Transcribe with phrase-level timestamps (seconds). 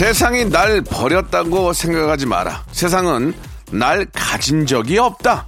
[0.00, 3.34] 세상이 날 버렸다고 생각하지 마라 세상은
[3.70, 5.46] 날 가진 적이 없다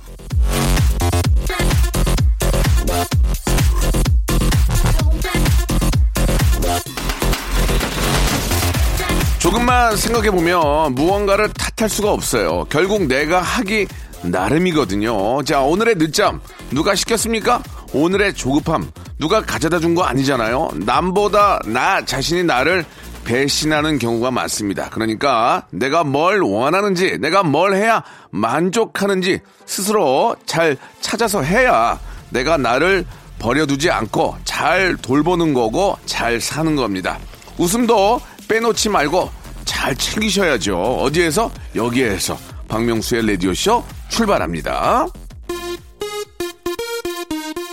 [9.38, 12.66] 조금만 생각해보면 무언가를 탓할 수가 없어요.
[12.68, 13.86] 결국 내가 하기
[14.22, 15.42] 나름이거든요.
[15.44, 17.62] 자, 오늘의 늦잠 누가 시켰습니까?
[17.92, 20.68] 오늘의 조급함 누가 가져다 준 거 아니잖아요.
[20.74, 22.84] 남보다 나 자신이 나를
[23.24, 24.90] 배신하는 경우가 많습니다.
[24.90, 31.98] 그러니까 내가 뭘 원하는지, 내가 뭘 해야 만족하는지 스스로 잘 찾아서 해야
[32.30, 33.04] 내가 나를
[33.38, 37.18] 버려두지 않고 잘 돌보는 거고 잘 사는 겁니다.
[37.58, 39.30] 웃음도 빼놓지 말고
[39.64, 40.76] 잘 챙기셔야죠.
[40.76, 41.50] 어디에서?
[41.74, 42.38] 여기에서.
[42.68, 45.06] 박명수의 라디오쇼 출발합니다.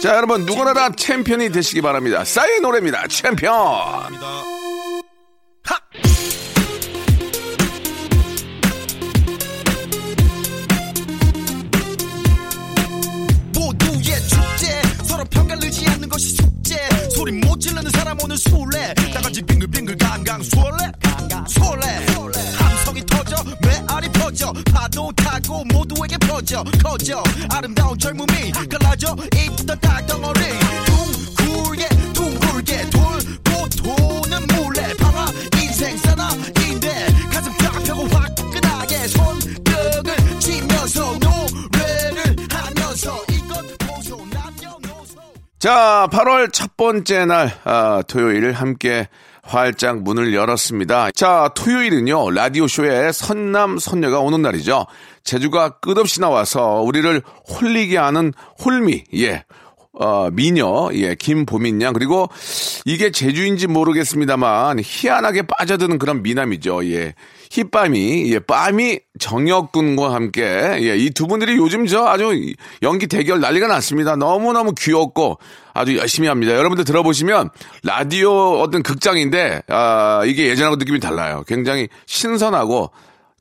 [0.01, 2.23] 자, 여러분, 누구나 다 챔피언이 되시기 바랍니다.
[2.23, 3.07] 싸이 노래입니다.
[3.07, 4.58] 챔피언!
[17.29, 18.93] 소리 못 지르는 사람 오늘 술래.
[19.13, 20.91] 나같이 빙글빙글 강강 술래.
[21.47, 21.87] 술래.
[22.57, 27.23] 함성이 터져 메아리 퍼져 파도 타고 모두에게 퍼져 커져.
[27.51, 30.39] 아름다운 젊음이 갈라져 입던 닭덩어리.
[31.37, 35.27] 둥글게 둥글게 돌고 도는 물레 방아
[35.61, 37.07] 인생 사나인데
[45.59, 49.09] 자, 8월 첫 번째 날, 아, 토요일 함께
[49.43, 51.11] 활짝 문을 열었습니다.
[51.11, 54.85] 자, 토요일은요, 라디오쇼에 선남, 선녀가 오는 날이죠.
[55.25, 58.31] 제주가 끝없이 나와서 우리를 홀리게 하는
[58.63, 59.43] 홀미, 예.
[59.91, 62.29] 어, 미녀, 예, 김보민 양, 그리고
[62.85, 67.15] 이게 제주인지 모르겠습니다만, 희한하게 빠져드는 그런 미남이죠, 예.
[67.49, 70.43] 힙밤이, 예, 빰이 정혁군과 함께,
[70.81, 72.31] 예, 이 두 분들이 요즘 저 아주
[72.83, 74.15] 연기 대결 난리가 났습니다.
[74.15, 75.39] 너무너무 귀엽고
[75.73, 76.53] 아주 열심히 합니다.
[76.53, 77.49] 여러분들 들어보시면
[77.83, 81.43] 라디오 어떤 극장인데, 아, 이게 예전하고 느낌이 달라요.
[81.47, 82.91] 굉장히 신선하고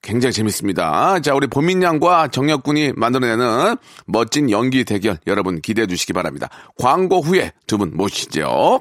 [0.01, 1.21] 굉장히 재밌습니다.
[1.21, 3.77] 자, 우리 보민 양과 정혁군이 만들어내는
[4.07, 6.49] 멋진 연기 대결 여러분 기대해 주시기 바랍니다.
[6.79, 8.81] 광고 후에 두 분 모시죠.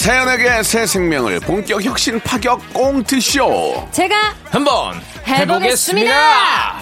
[0.00, 3.86] 세연에게 새 생명을 본격 혁신 파격 꽁트쇼.
[3.92, 6.80] 제가 한번 해보겠습니다.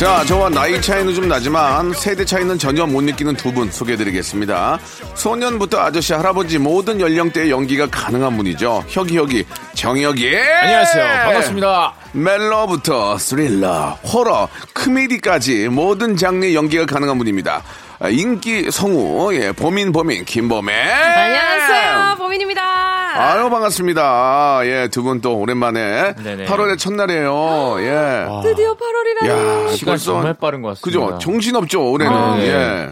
[0.00, 4.78] 자, 저와 나이 차이는 좀 나지만 세대 차이는 전혀 못 느끼는 두 분 소개해드리겠습니다.
[5.14, 8.82] 소년부터 아저씨, 할아버지 모든 연령대의 연기가 가능한 분이죠.
[8.88, 9.44] 혁이혁이
[9.74, 10.34] 정혁이.
[10.38, 17.62] 안녕하세요 반갑습니다 멜로부터 스릴러, 호러, 코미디까지 모든 장르의 연기가 가능한 분입니다.
[18.02, 20.72] 아, 인기 성우, 예, 보민 보민, 김보매.
[20.72, 22.62] 안녕하세요, 보민입니다.
[22.62, 24.60] 아유, 반갑습니다.
[24.64, 26.46] 예, 두 분 또 오랜만에 네네.
[26.46, 27.76] 8월의 첫날이에요.
[27.80, 28.26] 예.
[28.42, 29.28] 드디어 8월이라니.
[29.68, 31.18] 야, 시간 정말 빠른 것 같습니다 그죠?
[31.18, 32.14] 정신없죠, 올해는.
[32.16, 32.46] 아, 네.
[32.48, 32.88] 예.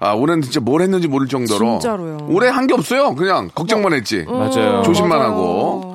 [0.00, 1.78] 아, 올해는 진짜 뭘 했는지 모를 정도로.
[1.78, 2.26] 진짜로요.
[2.28, 3.14] 올해 한 게 없어요.
[3.14, 4.26] 그냥 걱정만 했지.
[4.28, 5.30] 맞아요 조심만 맞아요.
[5.32, 5.93] 하고.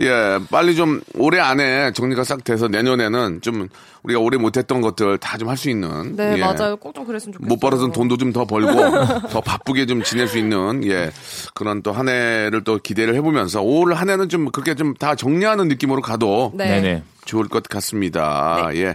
[0.00, 3.68] 예, 빨리 좀 올해 안에 정리가 싹 돼서 내년에는 좀
[4.02, 6.14] 우리가 올해 못했던 것들 다 좀 할 수 있는.
[6.16, 6.40] 네, 예.
[6.40, 6.76] 맞아요.
[6.76, 7.48] 꼭 좀 그랬으면 좋겠어요.
[7.48, 8.72] 못 벌어둔 돈도 좀 더 벌고
[9.32, 11.10] 더 바쁘게 좀 지낼 수 있는 예
[11.54, 15.68] 그런 또 한 해를 또 기대를 해보면서 올 한 해는 좀 그렇게 좀 다 정리하는
[15.68, 16.66] 느낌으로 가도 네.
[16.80, 18.68] 네네 좋을 것 같습니다.
[18.74, 18.94] 예.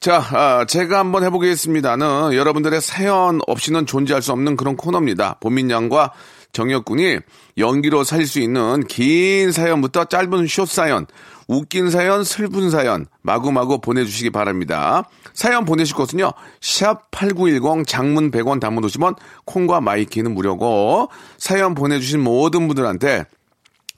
[0.00, 5.36] 자, 아, 제가 한번 해보겠습니다는 여러분들의 사연 없이는 존재할 수 없는 그런 코너입니다.
[5.40, 6.12] 보민 양과
[6.52, 7.18] 정혁 군이
[7.58, 11.06] 연기로 살릴 수 있는 긴 사연부터 짧은 숏 사연,
[11.48, 15.04] 웃긴 사연, 슬픈 사연 마구마구 보내주시기 바랍니다.
[15.32, 16.32] 사연 보내실 곳은요.
[16.60, 19.16] 샵 8910 장문 100원 단문 50원
[19.46, 21.08] 콩과 my K는 무료고
[21.38, 23.24] 사연 보내주신 모든 분들한테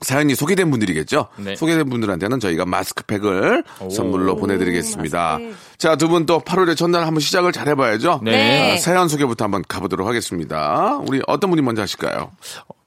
[0.03, 1.27] 사연이 소개된 분들이겠죠.
[1.37, 1.55] 네.
[1.55, 5.37] 소개된 분들한테는 저희가 마스크팩을 선물로 보내드리겠습니다.
[5.39, 5.55] 마스크팩.
[5.77, 8.21] 자, 두 분 또 8월의 첫날 한번 시작을 잘 해봐야죠.
[8.23, 8.73] 네.
[8.73, 10.99] 아, 사연 소개부터 한번 가보도록 하겠습니다.
[11.07, 12.31] 우리 어떤 분이 먼저 하실까요?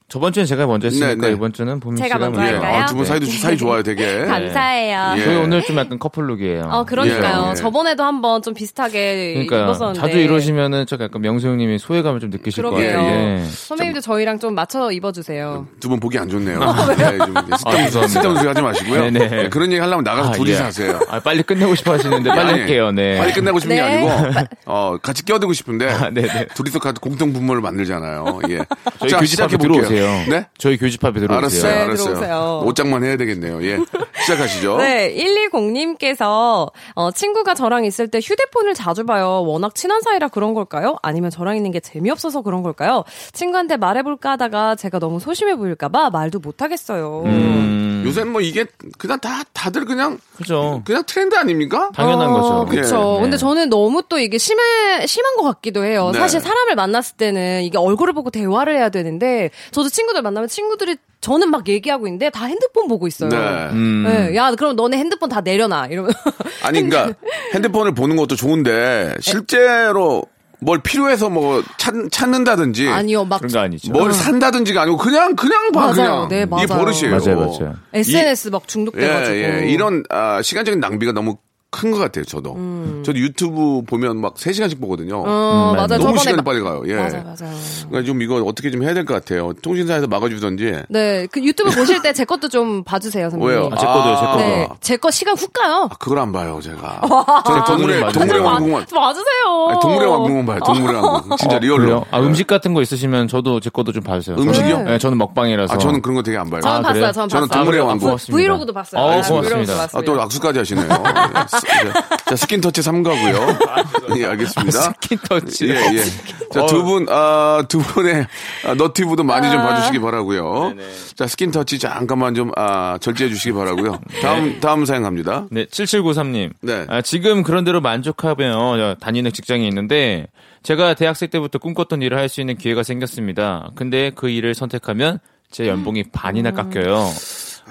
[0.09, 1.33] 저번 주엔 제가 먼저 했으니까 네, 네.
[1.33, 2.55] 이번 주는 보민 제가 씨가 먼저 먼저.
[2.55, 2.83] 할까요?
[2.83, 4.23] 아, 두 분 사이도 사이 좋아요, 되게.
[4.25, 5.15] 감사해요.
[5.17, 5.21] 예.
[5.25, 6.61] 저희 오늘 좀 약간 커플룩이에요.
[6.71, 7.43] 어, 그러니까요.
[7.47, 7.53] 예, 예.
[7.55, 9.99] 저번에도 한번 좀 비슷하게 그러니까 입었었는데.
[9.99, 12.63] 자주 이러시면은 저 약간 명수 형님이 소외감을 좀 느끼실.
[12.63, 12.81] 같아요.
[13.01, 13.43] 예, 예.
[13.49, 15.67] 선배님도 저희랑 좀 맞춰 입어주세요.
[15.81, 16.57] 두 분 보기 안 좋네요.
[16.61, 17.27] 어, 네, 좀
[17.57, 19.01] 쓸데없는 쓸데없는 소리 하지 마시고요.
[19.11, 19.27] 네네.
[19.27, 20.63] 네, 그런 얘기 하려면 나가서 아, 둘이서 예.
[20.63, 20.99] 하세요.
[21.09, 22.91] 아, 빨리 끝내고 싶어 하시는데 빨리 아니, 할게요.
[22.93, 23.17] 네.
[23.17, 23.81] 빨리 끝내고 싶은 네.
[23.81, 26.47] 게 아니고 어, 같이 끼어들고 싶은데 아, 네네.
[26.55, 28.39] 둘이서 같이 공통 분모를 만들잖아요.
[28.51, 28.59] 예.
[28.99, 29.96] 저희 자, 교집합에 시작해 볼게요.
[29.97, 30.25] 들어오세요.
[30.29, 30.47] 네?
[30.57, 31.37] 저희 교집합에 들어오세요.
[31.37, 32.05] 알았어요, 네, 알았어요.
[32.15, 32.61] 들어오세요.
[32.65, 33.63] 옷장만 해야 되겠네요.
[33.63, 33.79] 예.
[34.21, 34.77] 시작하시죠.
[34.79, 39.43] 네, 120님께서 어, 친구가 저랑 있을 때 휴대폰을 자주 봐요.
[39.45, 40.97] 워낙 친한 사이라 그런 걸까요?
[41.01, 43.03] 아니면 저랑 있는 게 재미없어서 그런 걸까요?
[43.33, 47.23] 친구한테 말해볼까 하다가 제가 너무 소심해 보일까봐 말도 못하겠어요.
[47.25, 48.65] 음, 요새 뭐 이게
[48.97, 50.81] 그냥 다 다들 그냥 그죠.
[50.85, 51.91] 그냥 트렌드 아닙니까?
[51.95, 52.65] 당연한 거죠.
[52.65, 53.15] 그쵸.
[53.17, 53.21] 예.
[53.21, 56.11] 근데 저는 너무 또 이게 심해, 심한 것 같기도 해요.
[56.13, 56.19] 네.
[56.19, 59.49] 사실 사람을 만났을 때는 이게 얼굴을 보고 대화를 해야 되는데,
[59.87, 63.29] 저도 친구들 만나면 친구들이 저는 막 얘기하고 있는데 다 핸드폰 보고 있어요.
[63.29, 63.37] 네.
[63.71, 64.03] 음.
[64.03, 65.87] 네, 야, 그럼 너네 핸드폰 다 내려놔.
[65.87, 66.11] 이러면.
[66.61, 67.17] 아니 그러니까
[67.53, 70.25] 핸드폰을 보는 것도 좋은데 실제로
[70.59, 73.39] 뭘 필요해서 뭐 찾, 찾는다든지 아니요, 막.
[73.39, 73.91] 그런 거 아니죠.
[73.91, 75.93] 뭘 산다든지가 아니고 그냥 그냥 봐 맞아요.
[75.93, 76.67] 그냥 네, 이게 맞아요.
[76.67, 77.17] 버릇이에요.
[77.17, 77.75] 맞아요, 맞아요.
[77.93, 79.37] SNS 막 예, 중독돼가지고.
[79.37, 79.65] 예.
[79.69, 81.37] 이런 아, 시간적인 낭비가 너무
[81.77, 82.25] 큰 것 같아요.
[82.25, 82.57] 저도.
[83.05, 85.21] 저도 유튜브 보면 막 3시간씩 보거든요.
[85.23, 85.27] 음.
[85.27, 85.87] 어, 맞아요.
[85.87, 86.17] 너무 저번에.
[86.19, 86.81] 시간이 막- 빨리 가요.
[86.87, 86.95] 예.
[86.95, 87.55] 맞아요, 맞아요.
[87.89, 89.53] 그러니까 좀 이거 어떻게 좀 해야 될 것 같아요.
[89.61, 90.81] 통신사에서 막아주던지.
[90.89, 93.47] 네, 그 유튜브 보실 때 제 것도 좀 봐주세요, 선배님.
[93.55, 93.69] 왜요?
[93.71, 94.37] 아, 제 거도요, 제 거도.
[94.39, 95.87] 네, 제 거 시간 훅 가요.
[95.91, 96.99] 아, 그걸 안 봐요, 제가.
[97.03, 98.11] 아, 저는 동물의.
[98.11, 98.41] 동물의.
[98.41, 98.85] 왕국만.
[98.91, 99.67] 맞으세요.
[99.69, 101.37] 아니, 동물의 왕국만 봐요, 동물의 왕국.
[101.37, 101.83] 진짜 어, real로.
[101.83, 102.05] 그래요?
[102.11, 102.25] 아, 네.
[102.25, 104.35] 음식 같은 거 있으시면 저도 제 것도 좀 봐주세요.
[104.37, 104.77] 음식이요?
[104.77, 105.73] 저는- 네, 저는 먹방이라서.
[105.75, 106.61] 아, 저는 그런 거 되게 안 봐요.
[106.61, 107.11] 저는 아, 봤어요?
[107.11, 107.59] 저는 저는 봤어요.
[107.63, 108.05] 동물의 아, 왕국.
[108.05, 108.35] 고맙습니다.
[108.37, 109.01] 브이로그도 봤어요.
[109.01, 109.41] 어, 네, 고맙습니다.
[109.49, 110.03] 브이로그도 아, 봤어요.
[110.03, 110.87] 또 악수까지 하시네요.
[111.85, 111.91] 예.
[112.25, 114.17] 자, skin touch 삼가고요.
[114.17, 114.81] 예, 알겠습니다.
[114.81, 115.69] skin touch.
[115.69, 116.03] 예, 예.
[116.51, 118.25] 자, 두 분, 아, 두 분의
[118.65, 120.73] 아, 너티브도 많이 좀 봐주시기 바라고요
[121.15, 125.45] 자, 스킨터치 잠깐만 좀, 아, 절제해 주시기 바라고요 다음, 다음 사연 갑니다.
[125.51, 126.53] 네, 7793님.
[126.61, 126.85] 네.
[126.89, 130.27] 아, 지금 그런 대로 만족하며 다니는 직장이 있는데
[130.63, 133.69] 제가 대학생 때부터 꿈꿨던 일을 할 수 있는 기회가 생겼습니다.
[133.75, 135.19] 근데 그 일을 선택하면
[135.49, 137.09] 제 연봉이 반이나 깎여요.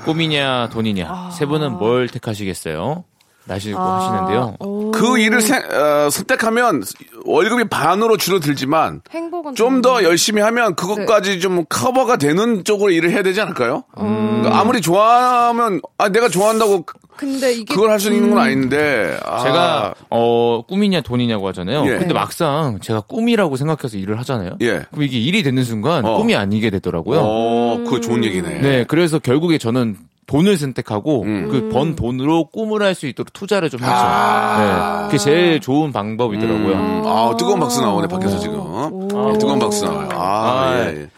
[0.04, 3.04] 꿈이냐 돈이냐 세 분은 뭘 택하시겠어요?
[3.46, 4.56] 라시고 하시는데요.
[4.92, 6.82] 그 일을 세- 어, 선택하면
[7.24, 9.02] 월급이 반으로 줄어들지만
[9.54, 13.84] 좀 더 열심히 하면 그것까지 좀 커버가 되는 쪽으로 일을 해야 되지 않을까요?
[13.94, 19.18] 그러니까 아무리 좋아하면 아 내가 좋아한다고 그- 근데 이게 그걸 할 수 있는 건 아닌데
[19.24, 21.84] 아, 제가 어 꿈이냐 돈이냐고 하잖아요.
[21.86, 21.98] 예.
[21.98, 24.56] 근데 막상 제가 꿈이라고 생각해서 일을 하잖아요.
[24.60, 24.84] 예.
[24.90, 26.16] 그럼 이게 일이 되는 순간 어.
[26.18, 27.20] 꿈이 아니게 되더라고요.
[27.22, 28.60] 어, 그거 좋은 얘기네.
[28.60, 31.48] 네, 그래서 결국에 저는 돈을 선택하고 음.
[31.50, 33.92] 그번 돈으로 꿈을 할 수 있도록 투자를 좀 했죠.
[33.94, 35.00] 아.
[35.02, 36.72] 네, 그게 제일 좋은 방법이더라고요.
[36.74, 38.56] 음, 아, 뜨거운 박수 나오네, 밖에서 지금.
[38.56, 40.08] 예, 뜨거운 박수 나와요.
[40.12, 41.08] 아, 아, 예, 예.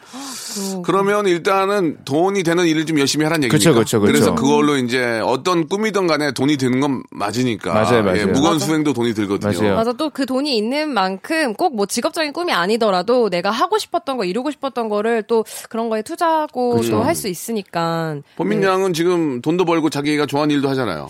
[0.84, 3.58] 그러면 일단은 돈이 되는 일을 좀 열심히 하라는 얘기니까.
[3.58, 4.12] 그쵸, 그쵸, 그쵸.
[4.12, 7.72] 래서 그걸로 이제 어떤 꿈이든 간에 돈이 드는 건 맞으니까.
[7.74, 8.20] 맞아요, 맞아요.
[8.20, 9.58] 예, 무건 수행도 돈이 들거든요.
[9.60, 9.74] 맞아요.
[9.76, 14.24] 맞아 또 그 돈이 있는 만큼 꼭 뭐 직업적인 꿈이 아니더라도 내가 하고 싶었던 거
[14.24, 16.90] 이루고 싶었던 거를 또 그런 거에 투자하고 그렇죠.
[16.92, 18.66] 또할 수 있으니까 범민 네.
[18.66, 21.08] 양은 지금 돈도 벌고 자기가 좋아하는 일도 하잖아요.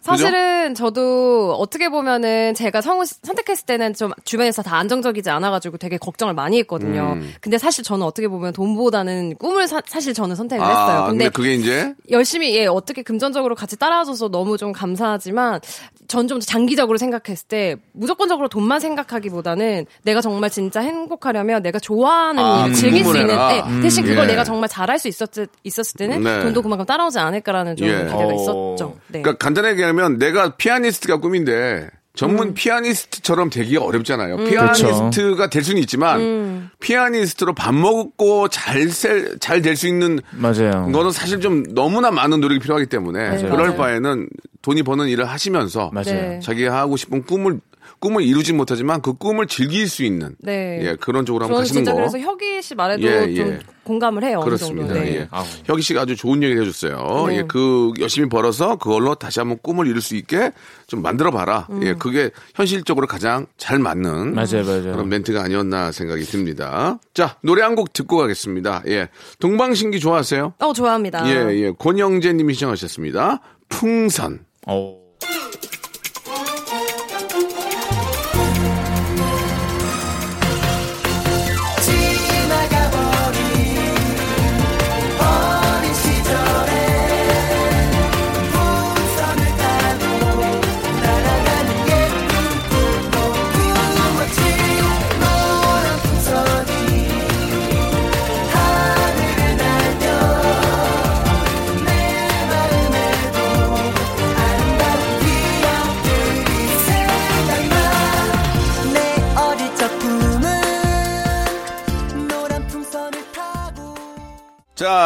[0.00, 6.32] 사실은 저도 어떻게 보면은 제가 성 선택했을 때는 좀 주변에서 다 안정적이지 않아가지고 되게 걱정을
[6.32, 7.16] 많이 했거든요.
[7.16, 7.34] 음.
[7.42, 11.06] 근데 사실 저는 어떻게 보면 돈보다는 꿈을 사, 실 저는 선택을 아, 했어요.
[11.08, 15.60] 근데 근데 그게 이제 열심히 예 어떻게 금전적으로 같이 따라줘서 너무 좀 감사하지만
[16.08, 22.64] 전 좀 장기적으로 생각했을 때 무조건적으로 돈만 생각하기보다는 내가 정말 진짜 행복하려면 내가 좋아하는 아,
[22.66, 23.34] 일을 즐길 수 있는.
[23.34, 24.28] 예, 대신 그걸 예.
[24.28, 25.28] 내가 정말 잘할 수 있었
[25.64, 26.40] 있었을 때는 네.
[26.44, 28.04] 돈도 그만큼 따라오지 않을까라는 좀 예.
[28.04, 28.32] 기대가 어.
[28.32, 28.96] 있었죠.
[29.08, 29.22] 네.
[29.22, 32.54] 그러니까 간단하게 얘기하면 내가 피아니스트가 꿈인데 전문 음.
[32.54, 34.36] 피아니스트처럼 되기가 어렵잖아요.
[34.36, 34.86] 그렇죠.
[34.86, 36.70] 피아니스트가 될 수는 있지만 음.
[36.80, 40.90] 피아니스트로 밥 먹고 잘잘 될 수 있는 맞아요.
[40.92, 43.76] 거는 사실 좀 너무나 많은 노력이 필요하기 때문에 그럴 맞아요.
[43.76, 44.28] 바에는
[44.62, 46.04] 돈이 버는 일을 하시면서 맞아요.
[46.20, 46.40] 네.
[46.42, 47.60] 자기가 하고 싶은 꿈을
[48.00, 50.80] 꿈을 이루진 못하지만 그 꿈을 즐길 수 있는 네.
[50.82, 51.98] 예, 그런 쪽으로 한번 가시는 진짜 거.
[51.98, 53.58] 그래서 혁이 씨 말에도 예, 좀 예.
[53.84, 54.38] 공감을 해요.
[54.38, 54.94] 어느 그렇습니다.
[54.94, 55.16] 네.
[55.16, 55.28] 예.
[55.30, 55.44] 아우.
[55.66, 57.26] 혁이 씨가 아주 좋은 얘기를 해줬어요.
[57.28, 57.36] 네.
[57.38, 60.52] 예, 그 열심히 벌어서 그걸로 다시 한번 꿈을 이룰 수 있게
[60.86, 61.66] 좀 만들어 봐라.
[61.70, 61.82] 음.
[61.82, 64.82] 예, 그게 현실적으로 가장 잘 맞는 맞아요, 맞아요.
[64.92, 66.98] 그런 멘트가 아니었나 생각이 듭니다.
[67.14, 68.82] 자, 노래 한 곡 듣고 가겠습니다.
[68.88, 69.08] 예,
[69.40, 70.54] 동방신기 좋아하세요?
[70.58, 71.28] 어, 좋아합니다.
[71.28, 73.40] 예, 예, 권영재님이 시청하셨습니다.
[73.68, 74.40] 풍선.
[74.66, 74.98] 어.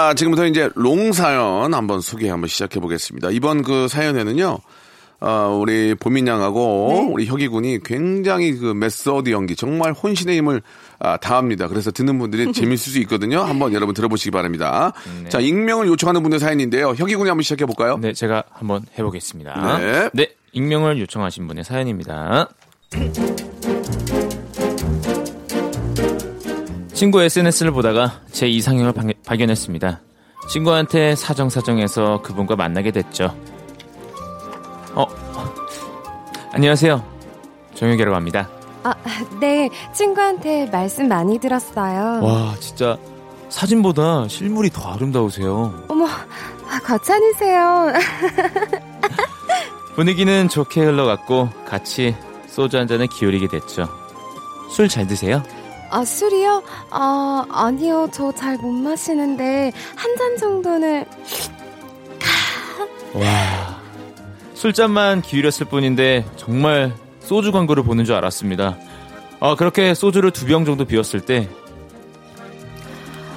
[0.04, 3.30] 자, 지금부터 이제 long 사연 한번 소개 한번 시작해 보겠습니다.
[3.30, 4.58] 이번 그 사연에는요,
[5.20, 10.60] 어, 우리 보민 양하고 우리 혁이 군이 굉장히 그 메소드 연기, 정말 혼신의 힘을
[10.98, 11.68] 아, 다합니다.
[11.68, 13.40] 그래서 듣는 분들이 재밌을 수 있거든요.
[13.40, 14.92] 한번 여러분 들어보시기 바랍니다.
[15.30, 16.88] 자, 익명을 요청하는 분의 사연인데요.
[16.90, 17.96] 혁이 군이 한번 시작해 볼까요?
[17.96, 20.10] 네, 제가 한번 해보겠습니다.
[20.12, 20.34] 네.
[20.52, 22.50] 익명을 요청하신 분의 사연입니다.
[26.94, 30.00] 친구 SNS를 보다가 제 이상형을 방- 발견했습니다.
[30.48, 33.34] 친구한테 사정사정해서 그분과 만나게 됐죠.
[34.94, 35.04] 어,
[36.52, 37.02] 안녕하세요.
[37.74, 38.48] 정혁이라고 합니다.
[38.84, 38.94] 아,
[39.40, 39.68] 네.
[39.92, 42.22] 친구한테 말씀 많이 들었어요.
[42.22, 42.96] 와, 진짜
[43.48, 45.72] 사진보다 실물이 더 아름다우세요.
[45.88, 47.92] 어머, 아, 과찬이세요.
[49.96, 52.14] 분위기는 좋게 흘러갔고 같이
[52.48, 53.88] 소주 한 잔을 기울이게 됐죠.
[54.70, 55.42] 술 잘 드세요?
[55.94, 56.62] 아, 술이요?
[56.90, 58.08] 아, 아니요.
[58.12, 61.04] 저 잘 못 마시는데, 한 잔 정도는.
[63.14, 63.80] 와.
[64.54, 68.76] 술잔만 기울였을 뿐인데 정말 소주 광고를 보는 줄 알았습니다.
[69.40, 71.48] 아, 그렇게 소주를 두 병 정도 비웠을 때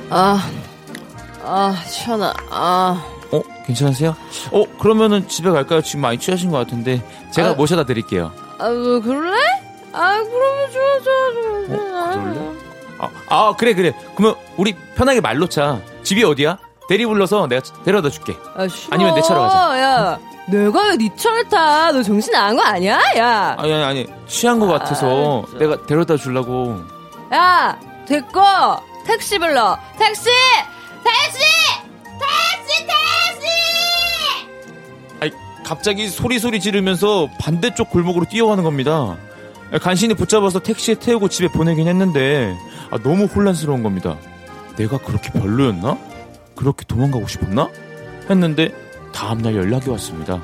[0.10, 0.40] 아,
[1.44, 3.06] 아, 시원하, 아.
[3.32, 4.16] 어, 괜찮으세요?
[4.52, 5.82] 어, 그러면은 집에 갈까요?
[5.82, 7.54] 지금 많이 취하신 것 같은데 제가 아.
[7.56, 8.32] 모셔다 드릴게요.
[8.58, 9.38] 아, 뭐, 그럴래?
[9.94, 11.32] 아, 그러면 좋아, 좋아,
[11.78, 12.12] 좋아.
[12.12, 12.52] 그럴래?
[13.00, 13.94] 아, 아, 그래 그래.
[14.16, 15.80] 그러면 우리 편하게 말 놓자.
[16.04, 16.58] 집이 어디야?
[16.90, 18.36] 대리 불러서 내가 데려다 줄게.
[18.56, 18.94] 아, 싫어.
[18.96, 19.80] 아니면 내 차로 가자.
[19.82, 21.92] 야, 내가 왜 네 차를 타?
[21.92, 23.00] 너 정신 나간 거 아니야?
[23.18, 23.56] 야.
[23.60, 25.60] 아니 아니 아니 취한 것 같아서 진짜.
[25.60, 26.82] 내가 데려다 주려고.
[27.34, 27.78] 야,
[28.08, 28.42] 됐고.
[29.06, 29.78] 택시 불러.
[29.98, 30.26] 택시!
[31.04, 31.40] 택시!
[32.20, 33.48] 택시, 택시!
[35.22, 35.32] 아니,
[35.66, 39.16] 갑자기 소리 소리 지르면서 반대쪽 골목으로 뛰어가는 겁니다.
[39.82, 42.56] 간신히 붙잡아서 택시에 태우고 집에 보내긴 했는데
[42.90, 44.18] 아, 너무 혼란스러운 겁니다.
[44.78, 45.98] 내가 그렇게 별로였나?
[46.56, 47.70] 그렇게 도망가고 싶었나?
[48.30, 48.74] 했는데
[49.14, 50.42] 다음날 연락이 왔습니다.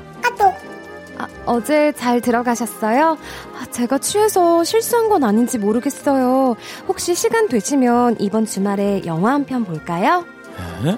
[1.16, 3.16] 아, 어제 잘 들어가셨어요?
[3.56, 6.56] 아, 제가 취해서 실수한 건 아닌지 모르겠어요.
[6.88, 10.24] 혹시 시간 되시면 이번 주말에 영화 한 편 볼까요?
[10.84, 10.96] 에?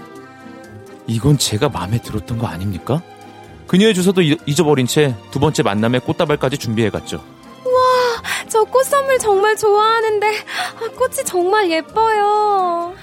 [1.06, 3.02] 이건 제가 마음에 들었던 거 아닙니까?
[3.66, 7.22] 그녀의 주소도 잊- 잊어버린 채 두 번째 만남에 꽃다발까지 준비해갔죠.
[8.56, 12.94] 저 꽃 선물 정말 좋아하는데 아, 꽃이 정말 예뻐요.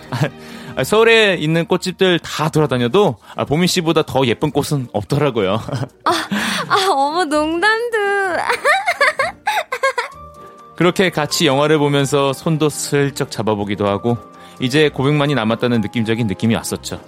[0.76, 5.62] 아, 서울에 있는 꽃집들 다 돌아다녀도 아, 보민 씨보다 더 예쁜 꽃은 없더라고요.
[6.06, 7.98] 아, 어머 농담도.
[10.76, 14.18] 그렇게 같이 영화를 보면서 손도 슬쩍 잡아보기도 하고
[14.60, 17.00] 이제 고백만이 남았다는 느낌적인 느낌이 왔었죠.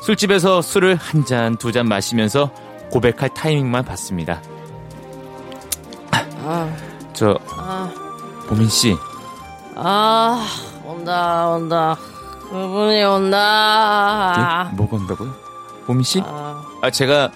[0.00, 2.52] 술집에서 술을 한 잔, 두 잔 마시면서
[2.92, 4.40] 고백할 타이밍만 봤습니다.
[7.12, 7.38] 저
[8.48, 8.96] 보민 씨,
[9.76, 10.46] 아,
[10.84, 11.96] 온다, 온다.
[12.50, 14.68] 그분이 온다.
[14.72, 14.76] 예?
[14.76, 15.32] 뭐가 온다고요?
[15.86, 16.20] 보민 씨?
[16.26, 17.30] 아, 아 제가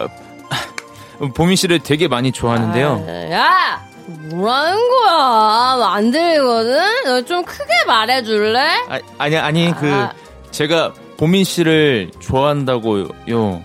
[0.00, 3.30] 어, 보민 씨를 되게 많이 좋아하는데요.
[3.32, 3.82] 야!
[4.30, 5.86] 뭐라는 거야?
[5.92, 7.04] 안 들리거든?
[7.04, 8.60] 너 좀 크게 말해줄래?
[8.88, 10.12] 아, 아니 아니 그 아.
[10.50, 13.08] 제가 보민 씨를 좋아한다고요.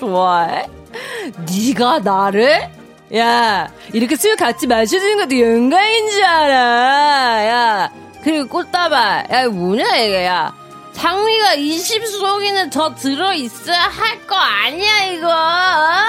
[0.00, 0.66] 좋아해?
[1.50, 2.68] 네가 나를?
[3.16, 7.46] 야, 이렇게 술 같이 마셔주는 것도 영광인 줄 알아.
[7.46, 7.90] 야,
[8.22, 9.26] 그리고 꽃다발.
[9.30, 10.52] 야, 이거 뭐냐, 이게, 야.
[10.92, 15.28] 장미가 20속이는 더 들어있어야 할 거 아니야, 이거.
[15.28, 16.04] 어?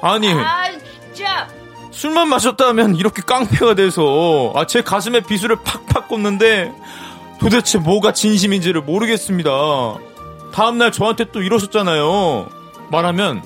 [0.00, 0.64] 아니 아,
[1.12, 1.48] 진짜.
[1.90, 6.70] 술만 마셨다면 이렇게 깡패가 돼서 아, 제 가슴에 비수를 팍팍 꽂는데
[7.40, 9.50] 도대체 뭐가 진심인지를 모르겠습니다.
[10.54, 12.48] 다음날 저한테 또 이러셨잖아요.
[12.90, 13.42] 말하면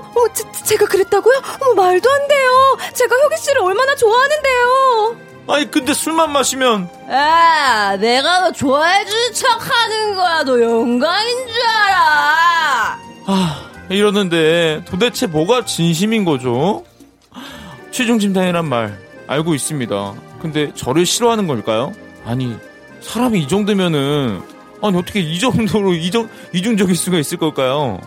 [0.00, 1.40] 어, 제, 제가 그랬다고요?
[1.60, 2.78] 어머, 말도 안 돼요.
[2.94, 5.16] 제가 효기 씨를 얼마나 좋아하는데요.
[5.48, 10.44] 아니 근데 술만 마시면 아, 내가 너 좋아해주는 척 하는 거야.
[10.44, 12.98] 너 영광인 줄 알아.
[13.26, 16.84] 아 이러는데 도대체 뭐가 진심인 거죠?
[17.90, 20.14] 취중진담이란 말 알고 있습니다.
[20.40, 21.92] 근데 저를 싫어하는 걸까요?
[22.24, 22.56] 아니
[23.00, 24.42] 사람이 이 정도면은
[24.82, 28.00] 아니 어떻게 이 정도로 이정 이중적일 수가 있을 걸까요?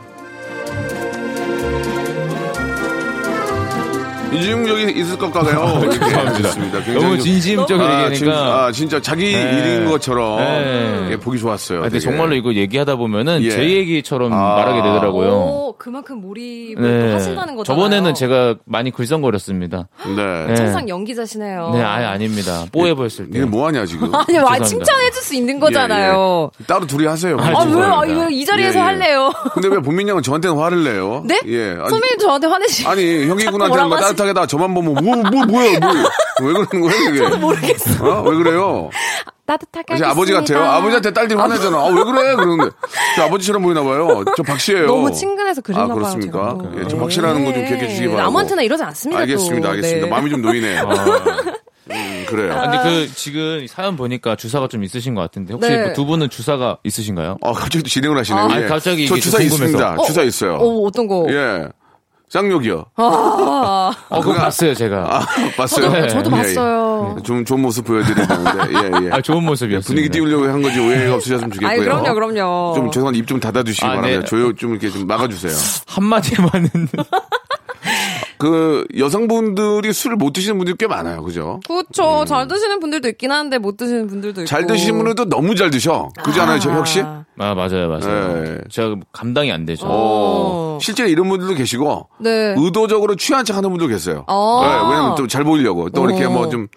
[4.37, 5.81] 이중적이 있을 것 같아요.
[5.85, 6.41] 예, 죄송합니다.
[6.49, 6.77] 좋습니다.
[6.83, 8.65] 굉장히 너무 좀- 진심적으로 아, 진, 얘기하니까.
[8.65, 9.41] 아, 진짜 자기 네.
[9.57, 11.07] 일인 것처럼 네.
[11.11, 11.79] 예, 보기 좋았어요.
[11.79, 11.99] 아, 근데.
[11.99, 13.49] 정말로 이거 얘기하다 보면은 예.
[13.51, 14.55] 제 얘기처럼 아.
[14.55, 15.29] 말하게 되더라고요.
[15.29, 17.63] 오, 그만큼 몰입을 또 하신다는 거잖아요.
[17.63, 19.87] 저번에는 제가 많이 글썽거렸습니다.
[20.15, 20.45] 네.
[20.47, 20.55] 네.
[20.55, 21.71] 천상 연기자시네요.
[21.73, 22.65] 네, 아예 아닙니다.
[22.71, 23.39] 뽀해 보였을 때.
[23.39, 24.05] 니네 뭐 하냐 지금?
[24.15, 24.65] 아니, 와, 죄송합니다.
[24.65, 26.51] 칭찬해 줄 수 있는 거잖아요.
[26.59, 26.65] 예, 예.
[26.67, 27.37] 따로 둘이 하세요.
[27.39, 27.79] 아, 아, 그렇죠.
[27.79, 27.93] 왜요?
[28.25, 28.85] 아, 이 자리에서 예, 예.
[28.85, 29.31] 할래요?
[29.53, 31.23] 근데 왜 본민 양은 저한테는 화를 내요?
[31.25, 31.39] 네?
[31.47, 31.69] 예.
[31.79, 32.85] 아니, 선배님 저한테 화내시.
[32.87, 33.89] 아니 형이군한테는 뭐라고
[34.23, 35.89] 뭐 하시- 따뜻하게 다 저만 보면 뭐, 뭐 뭐야 뭐.
[36.41, 37.17] 왜 그러는 거예요 이게?
[37.19, 38.03] 저도 모르겠어.
[38.05, 38.21] 어?
[38.29, 38.89] 왜 그래요?
[39.45, 40.63] 따뜻하게 제 아버지 같아요.
[40.63, 41.77] 아버지한테 딸들이 화내잖아.
[41.77, 42.35] 아, 왜 그래?
[42.35, 42.71] 그러는데.
[43.17, 44.23] 저 아버지처럼 보이나 봐요.
[44.37, 44.87] 저 박씨예요.
[44.87, 45.95] 너무 친근해서 그랬나 아, 봐요.
[45.95, 46.57] 그렇습니까?
[46.79, 47.67] 예, 좀 확실한 거좀 네.
[47.67, 48.21] 기억해 주시기 바라고.
[48.23, 49.21] 남한테나 이러지 않습니다.
[49.21, 49.67] 알겠습니다.
[49.67, 49.69] 또.
[49.71, 50.05] 알겠습니다.
[50.05, 50.09] 네.
[50.11, 50.89] 마음이 좀 놓이네요.
[51.91, 52.53] 음, 그래요.
[52.53, 55.83] 아, 근데 그 지금 사연 보니까 주사가 좀 있으신 것 같은데 혹시 네.
[55.83, 57.37] 뭐두 분은 주사가 있으신가요?
[57.41, 58.43] 어, 갑자기 또 진행을 하시네요.
[58.45, 58.65] 아, 예.
[58.67, 59.77] 갑자기 저 주사 좀 궁금해서.
[59.77, 60.03] 있습니다.
[60.07, 60.53] 주사 있어요.
[60.55, 61.25] 어, 어떤 거?
[61.29, 61.67] 예.
[62.33, 62.85] 쌍욕이요.
[62.95, 65.17] 아, 어, 그거 봤어요 제가.
[65.17, 65.25] 아,
[65.55, 65.91] 봤어요?
[65.91, 66.37] 저도, 저도 예, 예.
[66.41, 67.17] 봤어요.
[67.23, 68.33] 좀 좋은 모습 보여드리는데,
[68.73, 69.11] 예, 예.
[69.11, 69.85] 아, 좋은 모습이었어요.
[69.85, 71.69] 분위기 띄우려고 한 거지 오해가 없으셨으면 좋겠고요.
[71.69, 72.73] 아니, 그럼요, 그럼요.
[72.75, 74.19] 좀 죄송한데 입좀 닫아주시기 아, 바랍니다.
[74.21, 74.25] 네.
[74.25, 75.53] 조용 좀 이렇게 좀 막아주세요.
[75.85, 76.69] 한마디만은
[78.43, 81.61] 그 여성분들이 술을 못 드시는 분들이 꽤 많아요, 그죠?
[81.65, 82.25] 그렇죠.
[82.25, 84.47] 잘 드시는 분들도 있긴 한데 못 드시는 분들도 있고.
[84.49, 86.09] 잘 드시는 분들도 너무 잘 드셔.
[86.25, 86.99] 그지 않아요, 저 역시?
[86.99, 88.43] 아, 아 맞아요 맞아요.
[88.43, 88.57] 네.
[88.69, 89.85] 제가 감당이 안 되죠.
[89.87, 92.53] 어, 실제로 이런 분들도 계시고, 네.
[92.57, 94.25] 의도적으로 취한 척 하는 분도 계세요.
[94.27, 94.59] 어.
[94.61, 95.89] 네, 왜냐면 또 잘 보이려고.
[95.91, 96.29] 또 이렇게 어.
[96.29, 96.67] 뭐 좀,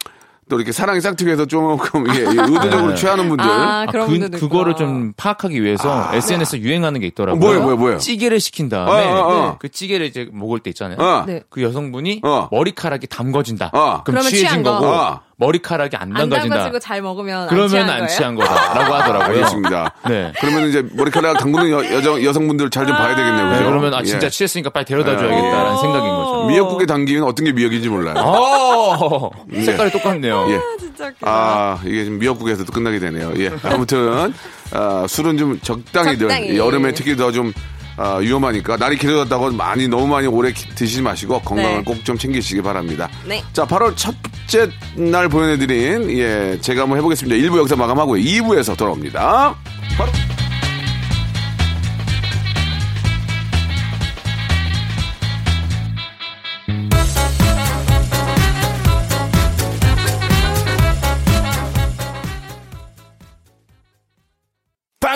[0.48, 2.94] 또 이렇게 사랑이 싹트게해서 조금, 예, 예, 의도적으로 네.
[2.94, 3.44] 취하는 분들.
[3.44, 4.76] 아, 아, 그런 그, 분들도 그거를.
[4.76, 7.38] 좀 파악하기 위해서 SNS 유행하는 게 있더라고요.
[7.38, 7.98] 어, 뭐예요, 뭐예요, 뭐예요?
[7.98, 9.56] 찌개를 시킨 다음에 어, 어, 어.
[9.58, 10.98] 그 찌개를 이제 먹을 때 있잖아요.
[11.00, 11.24] 어.
[11.26, 11.42] 네.
[11.48, 12.48] 그 여성분이 어.
[12.52, 13.70] 머리카락이 담궈진다.
[13.72, 14.02] 어.
[14.04, 14.72] 그럼 취해진 거.
[14.72, 15.20] 거고 어.
[15.38, 16.54] 머리카락이 안 안 담가진다.
[16.56, 18.08] 담가지고 잘 먹으면 안 그러면 취한 안 거예요?
[18.08, 19.36] 취한 거다라고 하더라고요.
[19.36, 19.92] 알겠습니다.
[20.08, 20.32] 네.
[20.40, 23.64] 그러면 이제 머리카락 담그는 여, 여성, 여성분들 잘 좀 봐야 되겠네요, 네, 그죠?
[23.68, 24.30] 그러면 아 진짜 예.
[24.30, 25.76] 취했으니까 빨리 데려다 줘야겠다라는 어.
[25.76, 26.46] 생각인 거죠.
[26.46, 28.14] 미역국에 담기면 어떤 게 미역인지 몰라요.
[28.16, 30.46] 어, 색깔이 똑같네요.
[30.50, 30.60] 예.
[30.78, 31.30] 진짜 웃기다.
[31.30, 33.32] 아, 이게 지금 미역국에서도 끝나게 되네요.
[33.38, 33.50] 예.
[33.64, 34.32] 아무튼,
[34.72, 36.28] 아, 술은 좀 적당히들.
[36.28, 36.56] 적당히.
[36.56, 37.52] 여름에 특히 더 좀,
[37.96, 38.76] 아, 위험하니까.
[38.76, 41.82] 날이 길어졌다고 많이, 너무 많이 오래 기- 드시지 마시고 건강을 네.
[41.84, 43.08] 꼭좀 챙기시기 바랍니다.
[43.26, 43.42] 네.
[43.52, 47.36] 자, 8월 첫째 날 보내드린, 예, 제가 한번 해보겠습니다.
[47.36, 48.22] 1부 여기서 마감하고요.
[48.22, 49.54] 2부에서 돌아옵니다.
[49.96, 50.12] 바로.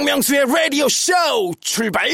[0.00, 1.12] 박명수의 라디오 쇼
[1.60, 2.08] 출발!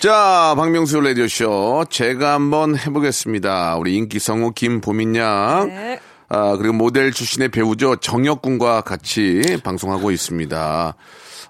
[0.00, 1.84] 자, 박명수 라디오 쇼.
[1.88, 3.76] 제가 한번 해보겠습니다.
[3.76, 5.68] 우리 인기 성우 김보민 양.
[5.68, 6.00] 네.
[6.28, 7.96] 아, 그리고 모델 출신의 배우죠.
[7.96, 10.94] 정혁 군과 같이 방송하고 있습니다.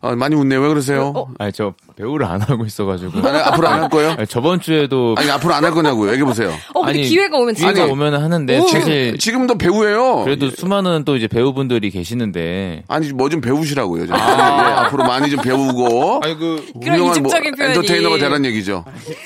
[0.03, 0.61] 아, 많이 웃네요.
[0.61, 1.29] 왜 그러세요?
[1.39, 3.27] 아니 저 배우를 안 하고 있어가지고.
[3.27, 4.11] 아니, 앞으로 안 할 거예요?
[4.17, 6.11] 아니, 저번 주에도 아니, 앞으로 안 할 거냐고요.
[6.13, 6.53] 얘기해 보세요.
[6.75, 7.93] 어, 근데 기회가 오면 기회가 진짜.
[7.93, 10.23] 오면 하는데 지금, 사실 지금도 배우예요.
[10.25, 14.07] 그래도 수많은 또 이제 배우분들이 계시는데 아니, 뭐 좀 배우시라고요.
[14.07, 14.17] 좀.
[14.17, 16.21] 예, 앞으로 많이 좀 배우고.
[16.23, 17.75] 아니 그 이중적인 표현이.
[17.75, 18.85] 엔터테이너가 되라는 얘기죠.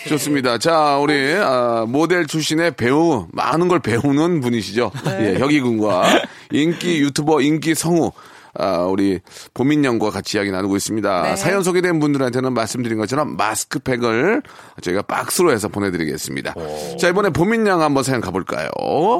[0.08, 0.58] 좋습니다.
[0.58, 4.90] 자, 우리 아, 모델 출신의 배우 많은 걸 배우는 분이시죠.
[5.04, 5.34] 네.
[5.34, 6.04] 예, 혁이 군과
[6.52, 8.10] 인기 유튜버, 인기 성우.
[8.54, 9.20] 아, 우리
[9.54, 11.22] 보민 양과 같이 이야기 나누고 있습니다.
[11.22, 11.36] 네.
[11.36, 14.42] 사연 소개된 분들한테는 말씀드린 것처럼 마스크팩을
[14.82, 16.54] 저희가 박스로 해서 보내드리겠습니다.
[16.98, 18.68] 자, 이번에 보민 양 한번 사연 가볼까요?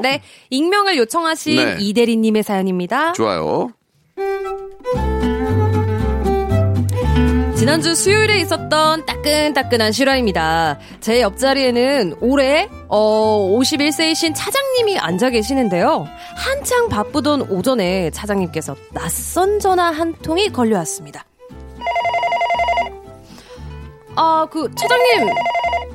[0.03, 0.21] 네.
[0.49, 1.77] 익명을 요청하신 네.
[1.79, 3.13] 이대리님의 사연입니다.
[3.13, 3.71] 좋아요.
[7.63, 10.79] 지난주 수요일에 있었던 따끈따끈한 실화입니다.
[10.99, 16.05] 제 옆자리에는 올해 어 51세이신 차장님이 앉아 계시는데요.
[16.35, 21.23] 한창 바쁘던 오전에 차장님께서 낯선 전화 한 통이 걸려왔습니다.
[24.17, 25.33] 아, 그 차장님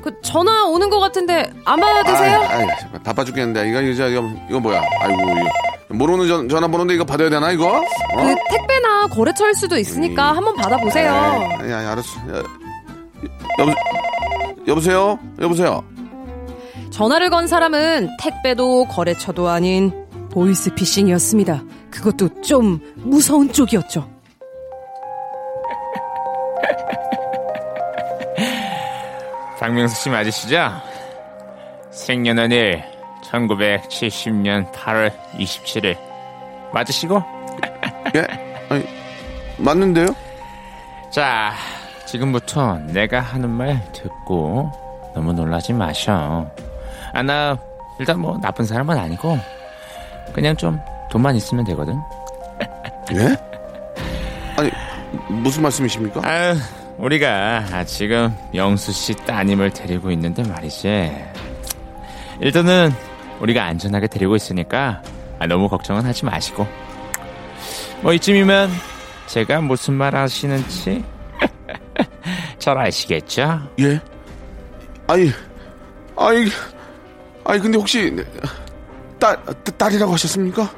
[0.01, 2.39] 그 전화 오는 것 같은데 안 받으세요?
[2.49, 3.69] 아이, 아이, 바빠 죽겠는데.
[3.69, 4.81] 이거, 이거, 이거 뭐야?
[5.01, 5.68] 아이고, 이거.
[5.89, 7.67] 모르는 전, 전화번호인데 이거 받아야 되나, 이거?
[7.67, 7.81] 어?
[8.15, 10.37] 그 택배나 거래처일 수도 있으니까 음.
[10.37, 11.11] 한번 받아보세요.
[11.11, 12.19] 아니, 아니, 알았어.
[12.31, 12.43] 야,
[13.59, 13.73] 여보,
[14.67, 15.19] 여보세요?
[15.41, 15.83] 여보세요?
[16.91, 19.91] 전화를 건 사람은 택배도 거래처도 아닌
[20.31, 21.63] 보이스피싱이었습니다.
[21.89, 24.07] 그것도 좀 무서운 쪽이었죠.
[29.59, 30.71] 박명수 씨 맞으시죠?
[31.91, 32.83] 생년월일
[33.31, 35.97] 1970년 8월 27일
[36.73, 37.23] 맞으시고?
[38.15, 38.25] 예?
[38.69, 38.85] 아니,
[39.57, 40.07] 맞는데요?
[41.11, 41.53] 자,
[42.05, 44.71] 지금부터 내가 하는 말 듣고
[45.13, 46.49] 너무 놀라지 마셔.
[47.13, 47.57] 아, 나
[47.99, 49.37] 일단 뭐 나쁜 사람은 아니고
[50.33, 50.79] 그냥 좀
[51.11, 51.99] 돈만 있으면 되거든.
[53.13, 53.35] 예?
[54.55, 54.71] 아니,
[55.27, 56.21] 무슨 말씀이십니까?
[56.23, 56.55] 아유,
[56.97, 61.11] 우리가 아, 지금 영수 씨 따님을 데리고 있는데 말이지.
[62.41, 62.91] 일단은
[63.39, 65.01] 우리가 안전하게 데리고 있으니까
[65.39, 66.67] 아, 너무 걱정은 하지 마시고.
[68.01, 68.69] 뭐 이쯤이면
[69.27, 71.03] 제가 무슨 말 하시는지
[72.59, 73.61] 잘 아시겠죠?
[73.79, 73.99] 예?
[75.07, 75.31] 아니,
[76.15, 76.45] 아니,
[77.45, 78.15] 아니, 근데 혹시,
[79.19, 79.37] 딸,
[79.77, 80.69] 딸이라고 하셨습니까?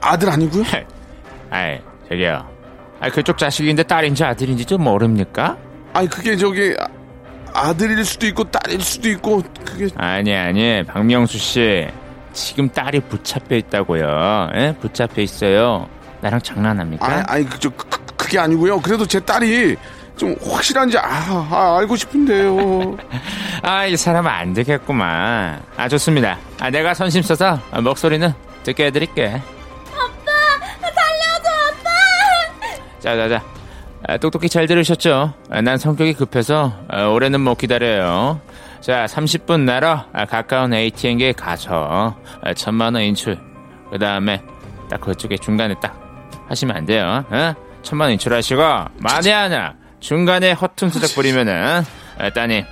[0.00, 0.64] 아들 아니고요?
[1.50, 2.48] 아이, 저기요.
[3.00, 5.56] 아, 그쪽 자식인데 딸인지 아들인지 좀 모릅니까?
[5.92, 6.74] 아니, 그게 저기,
[7.56, 9.88] 아- 아들일 수도 있고, 딸일 수도 있고, 그게.
[9.96, 11.86] 아니, 아니, 박명수 씨.
[12.32, 14.50] 지금 딸이 붙잡혀 있다고요.
[14.56, 14.74] 예?
[14.80, 15.88] 붙잡혀 있어요.
[16.20, 17.06] 나랑 장난합니까?
[17.06, 18.80] 아니, 아니, 그, 저, 그, 그게 아니고요.
[18.80, 19.76] 그래도 제 딸이
[20.18, 22.96] 좀 확실한지, 아, 아, 알고 싶은데요.
[23.62, 25.62] 아, 이 사람은 안 되겠구만.
[25.76, 26.38] 아, 좋습니다.
[26.60, 28.32] 아, 내가 선심 써서 아, 목소리는
[28.64, 29.40] 듣게 해드릴게.
[29.94, 30.32] 아빠!
[30.80, 33.00] 살려줘, 아빠!
[33.00, 33.55] 자, 자, 자.
[34.08, 35.34] 아, 똑똑히 잘 들으셨죠?
[35.50, 38.40] 아, 난 성격이 급해서 아, 올해는 못 기다려요.
[38.80, 43.38] 자, 30분 나러 아, 가까운 ATM기에 가서 아, 천만 원 인출.
[43.90, 44.42] 그 다음에
[44.88, 45.98] 딱 그쪽에 중간에 딱
[46.48, 47.24] 하시면 안 돼요.
[47.30, 47.54] 어?
[47.82, 48.62] 천만 원 인출하시고
[48.98, 51.82] 만에 하나 중간에 허튼 수작 부리면은
[52.18, 52.64] 아, 따님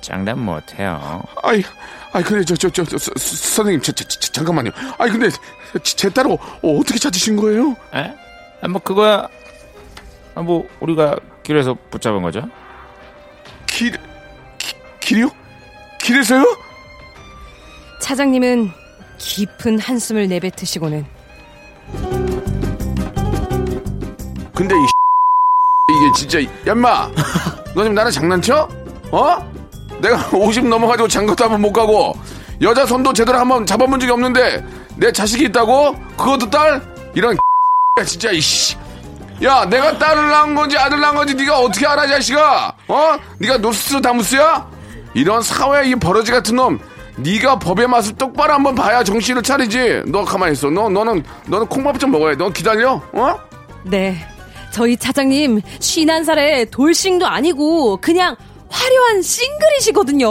[0.00, 1.22] 장담 못해요.
[1.42, 1.62] 아이,
[2.12, 4.70] 아이, 그래, 저, 저, 선생님, 저, 저, 저, 잠깐만요.
[4.98, 5.28] 아니, 근데,
[5.82, 7.76] 제, 제 딸을 어, 어떻게 찾으신 거예요?
[7.94, 8.14] 에?
[8.62, 9.28] 아, 뭐 그거야.
[10.40, 12.40] 아, 뭐 우리가 길에서 붙잡은 거죠.
[13.66, 13.92] 길,
[14.56, 15.28] 기, 길이요?
[16.00, 16.42] 길에서요?
[18.00, 18.70] 차장님은
[19.18, 21.04] 깊은 한숨을 내뱉으시고는
[24.54, 24.86] 근데 이
[25.92, 27.10] 이게 진짜 얌마
[27.74, 28.66] 너 지금 나랑 장난쳐?
[29.12, 29.52] 어?
[30.00, 32.14] 내가 50 넘어가지고 장가도 한번 못 가고
[32.62, 34.64] 여자 손도 제대로 한번 잡아본 적이 없는데
[34.96, 35.98] 내 자식이 있다고?
[36.16, 36.80] 그것도 딸?
[37.14, 37.36] 이런
[37.98, 38.79] 야 진짜 이씨
[39.42, 43.18] 야 내가 딸을 낳은 건지 아들 낳은 건지 네가 어떻게 알아 자식아 어?
[43.38, 44.68] 네가 노스트다무스야?
[45.14, 46.78] 이런 사회 이 버러지 같은 놈
[47.16, 51.98] 네가 법의 맛을 똑바로 한번 봐야 정신을 차리지 너 가만히 있어 너 너는 너는 콩밥
[51.98, 53.36] 좀 먹어야 돼 너 기다려 어?
[53.84, 54.16] 네
[54.70, 58.36] 저희 차장님 쉰한 살에 돌싱도 아니고 그냥
[58.68, 60.28] 화려한 싱글이시거든요.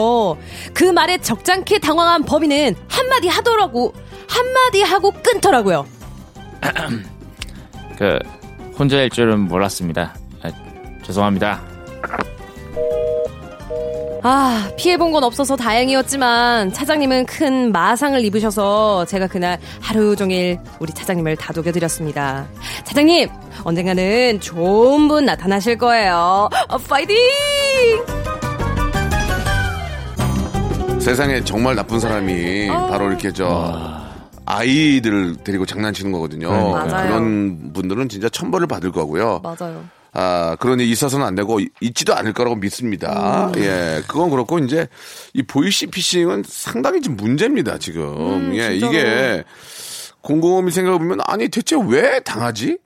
[0.74, 3.94] 그 말에 적잖게 당황한 범인은 한마디 하더라고
[4.30, 5.86] 한마디 하고 끊더라고요.
[7.98, 8.18] 그
[8.80, 10.16] 혼자일 줄은 몰랐습니다.
[10.42, 10.52] 아,
[11.04, 11.62] 죄송합니다.
[14.22, 21.36] 아, 피해본 건 없어서 다행이었지만 차장님은 큰 마상을 입으셔서 제가 그날 하루 종일 우리 차장님을
[21.36, 22.48] 다독여드렸습니다.
[22.86, 23.30] 차장님,
[23.64, 26.50] 언젠가는 좋은 분 나타나실 거예요.
[26.70, 27.18] 어, 파이팅!
[31.00, 34.09] 세상에 정말 나쁜 사람이 바로 이렇게 저
[34.50, 36.50] 아이들을 데리고 장난치는 거거든요.
[36.50, 37.08] 맞아요.
[37.08, 39.42] 그런 분들은 진짜 천벌을 받을 거고요.
[39.44, 39.86] 맞아요.
[40.12, 43.52] 아, 일이 있어서는 안 되고 있지도 않을 거라고 믿습니다.
[43.58, 44.88] 예, 그건 그렇고 이제
[45.34, 48.56] 이 보이시 피싱은 상당히 좀 문제입니다, 지금.
[48.56, 48.92] 예, 진짜로.
[48.92, 49.44] 이게
[50.22, 52.78] 곰곰이 생각해 보면 아니 대체 왜 당하지?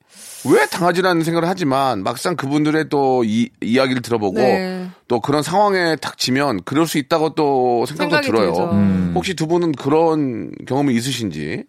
[0.45, 4.89] 왜 당하지라는 생각을 하지만 막상 그분들의 또 이, 이야기를 들어보고 네.
[5.07, 8.51] 또 그런 상황에 닥치면 그럴 수 있다고 또 생각도 들어요.
[8.73, 9.13] 음.
[9.15, 11.63] 혹시 두 분은 그런 경험이 있으신지,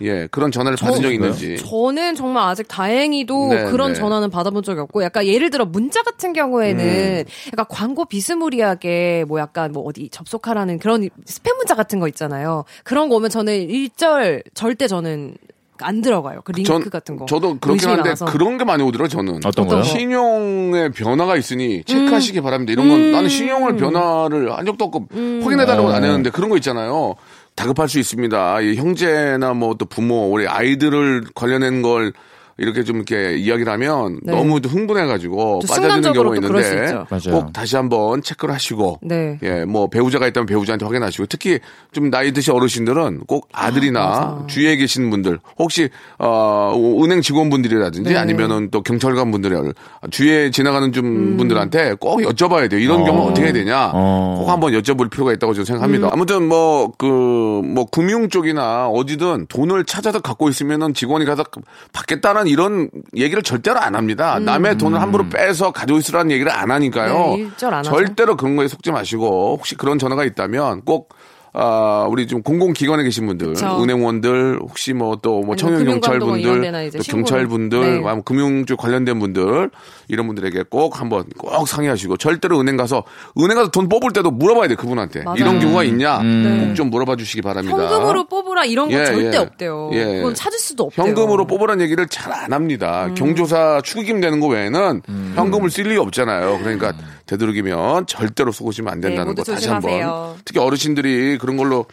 [0.00, 1.56] 예, 그런 전화를 받은 적이 있는지.
[1.56, 3.98] 저는 정말 아직 다행히도 네, 그런 네.
[3.98, 7.24] 전화는 받아본 적이 없고, 약간 예를 들어 문자 같은 경우에는 음.
[7.52, 12.64] 약간 광고 비스무리하게 뭐 약간 뭐 어디 접속하라는 그런 스팸 문자 같은 거 있잖아요.
[12.84, 15.34] 그런 거 오면 저는 일절 절대 저는
[15.80, 16.40] 안 들어가요.
[16.42, 17.26] 그 링크 전, 같은 거.
[17.26, 18.24] 저도 그렇긴 한데 많아서.
[18.24, 19.40] 그런 게 많이 오더라고요, 저는.
[19.44, 19.82] 어떤 거요?
[19.84, 22.72] 신용의 변화가 있으니 체크하시기 바랍니다.
[22.72, 27.14] 이런 건 나는 신용을 변화를 한 적도 없고 확인해달라고 안 했는데 그런 거 있잖아요.
[27.58, 28.60] 다급할 수 있습니다.
[28.60, 32.12] 이 형제나 뭐 또 부모, 우리 아이들을 관련된 걸
[32.58, 34.32] 이렇게 좀 이렇게 이야기를 하면 네.
[34.32, 37.30] 너무 흥분해가지고 또 빠져드는 경우가 또 그럴 수 있는데.
[37.30, 39.38] 꼭 다시 한번 체크를 하시고 네.
[39.44, 41.60] 예, 뭐 배우자가 있다면 배우자한테 확인하시고 특히
[41.92, 48.16] 좀 나이 드신 어르신들은 꼭 아들이나 주위에 계신 분들 혹시 어 은행 직원분들이라든지 네.
[48.16, 49.72] 아니면은 또 경찰관 분들
[50.10, 51.36] 주위에 지나가는 좀 음.
[51.36, 52.80] 분들한테 꼭 여쭤봐야 돼요.
[52.80, 53.92] 이런 경우 어떻게 해야 되냐?
[53.94, 54.38] 어.
[54.40, 56.08] 꼭 한번 여쭤볼 필요가 있다고 저는 생각합니다.
[56.12, 57.06] 아무튼 뭐그
[57.64, 61.44] 뭐 금융 쪽이나 어디든 돈을 찾아서 갖고 있으면은 직원이 가서
[61.92, 64.38] 받겠다는 이런 얘기를 절대로 안 합니다.
[64.38, 67.36] 남의 돈을 함부로 빼서 가지고 있으라는 얘기를 안 하니까요.
[67.36, 67.82] 네, 안.
[67.82, 71.14] 절대로 그런 거에 속지 마시고 혹시 그런 전화가 있다면 꼭
[71.52, 73.82] 아, 우리 좀 공공기관에 계신 분들, 그쵸.
[73.82, 77.02] 은행원들, 혹시 뭐 또뭐 청년경찰분들, 또.
[77.02, 77.86] 경찰분들, 네.
[77.96, 79.70] 아니면 금융 쪽 관련된 분들,
[80.08, 83.04] 이런 분들에게 꼭 한번 꼭 상의하시고, 절대로 은행 가서,
[83.38, 85.22] 은행 가서 돈 뽑을 때도 물어봐야 돼, 그분한테.
[85.24, 85.36] 맞아요.
[85.38, 86.22] 이런 경우가 있냐?
[86.22, 86.66] 네.
[86.68, 87.76] 꼭좀 물어봐 주시기 바랍니다.
[87.76, 89.36] 현금으로 뽑으라 이런 거 예, 절대 예.
[89.38, 89.90] 없대요.
[89.94, 90.04] 예.
[90.04, 91.06] 그건 찾을 수도 없대요.
[91.06, 93.06] 현금으로 뽑으라는 얘기를 잘 안 합니다.
[93.06, 93.14] 음.
[93.14, 95.02] 경조사 축의금 되는 거 외에는
[95.34, 96.58] 현금을 쓸 리가 없잖아요.
[96.62, 96.92] 그러니까
[97.26, 100.34] 되도록이면 절대로 속으시면 안 된다는 네, 거 다시 한번.
[100.44, 101.86] 특히 어르신들이 그런 걸로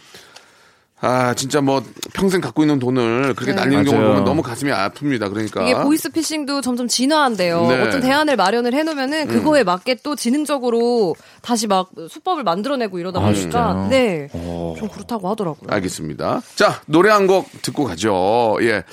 [1.02, 3.54] 아 진짜 뭐 평생 갖고 있는 돈을 그렇게 네.
[3.62, 4.08] 날리는 경우를.
[4.08, 5.30] 보면 너무 가슴이 아픕니다.
[5.32, 7.68] 그러니까 이게 보이스피싱도 점점 진화한대요.
[7.68, 7.82] 네.
[7.82, 13.40] 어떤 대안을 마련을 해놓으면은 그거에 맞게 또 지능적으로 다시 막 수법을 만들어내고 이러다 아, 보니까
[13.42, 13.88] 진짜요?
[13.90, 15.68] 네, 좀 그렇다고 하더라고요.
[15.70, 16.42] 알겠습니다.
[16.56, 18.58] 자 노래 한 곡 듣고 가죠.
[18.62, 18.84] 예.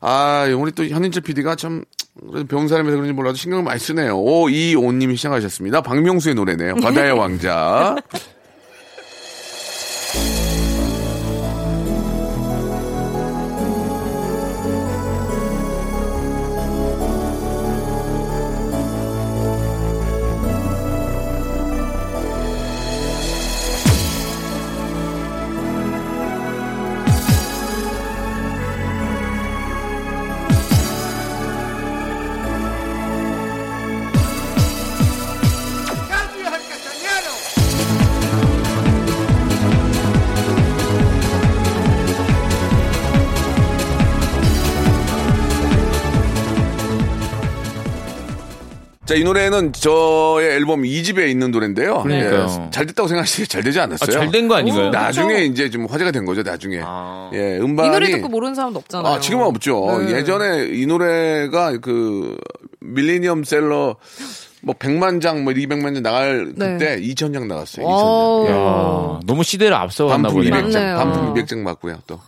[0.00, 1.84] 아 우리 또 현인철 PD가 참
[2.48, 4.16] 배운 사람이라서 그런지 몰라도 신경을 많이 쓰네요.
[4.18, 5.80] 525님이 시작하셨습니다.
[5.82, 6.76] 박명수의 노래네요.
[6.82, 7.96] 바다의 왕자.
[49.06, 52.02] 자, 이 노래는 저의 앨범 2집에 있는 노래인데요.
[52.02, 52.64] 그러니까요.
[52.66, 54.10] 예, 잘 됐다고 생각하시지 잘 되지 아, 않았어요.
[54.10, 54.90] 잘된 거 아닌가요?
[54.90, 56.80] 나중에 이제 좀 화제가 된 거죠, 나중에.
[56.82, 57.30] 아.
[57.32, 57.88] 예, 음반이.
[57.88, 59.14] 이 노래 듣고 모르는 사람도 없잖아요.
[59.14, 60.02] 아, 지금은 없죠.
[60.02, 60.12] 네.
[60.16, 62.36] 예전에 이 노래가 그
[62.80, 63.94] 밀리니엄 셀러
[64.62, 66.72] 뭐 100만 장, 뭐 200만 장 나갈 네.
[66.72, 67.86] 그때 2,000장 나갔어요.
[67.86, 68.46] 오.
[68.48, 68.50] 2,000장.
[68.50, 70.64] 야, 너무 시대를 앞서갔나 반품 보네요.
[70.64, 70.96] 200장, 맞네요.
[70.96, 72.18] 반품 200장 맞고요, 또.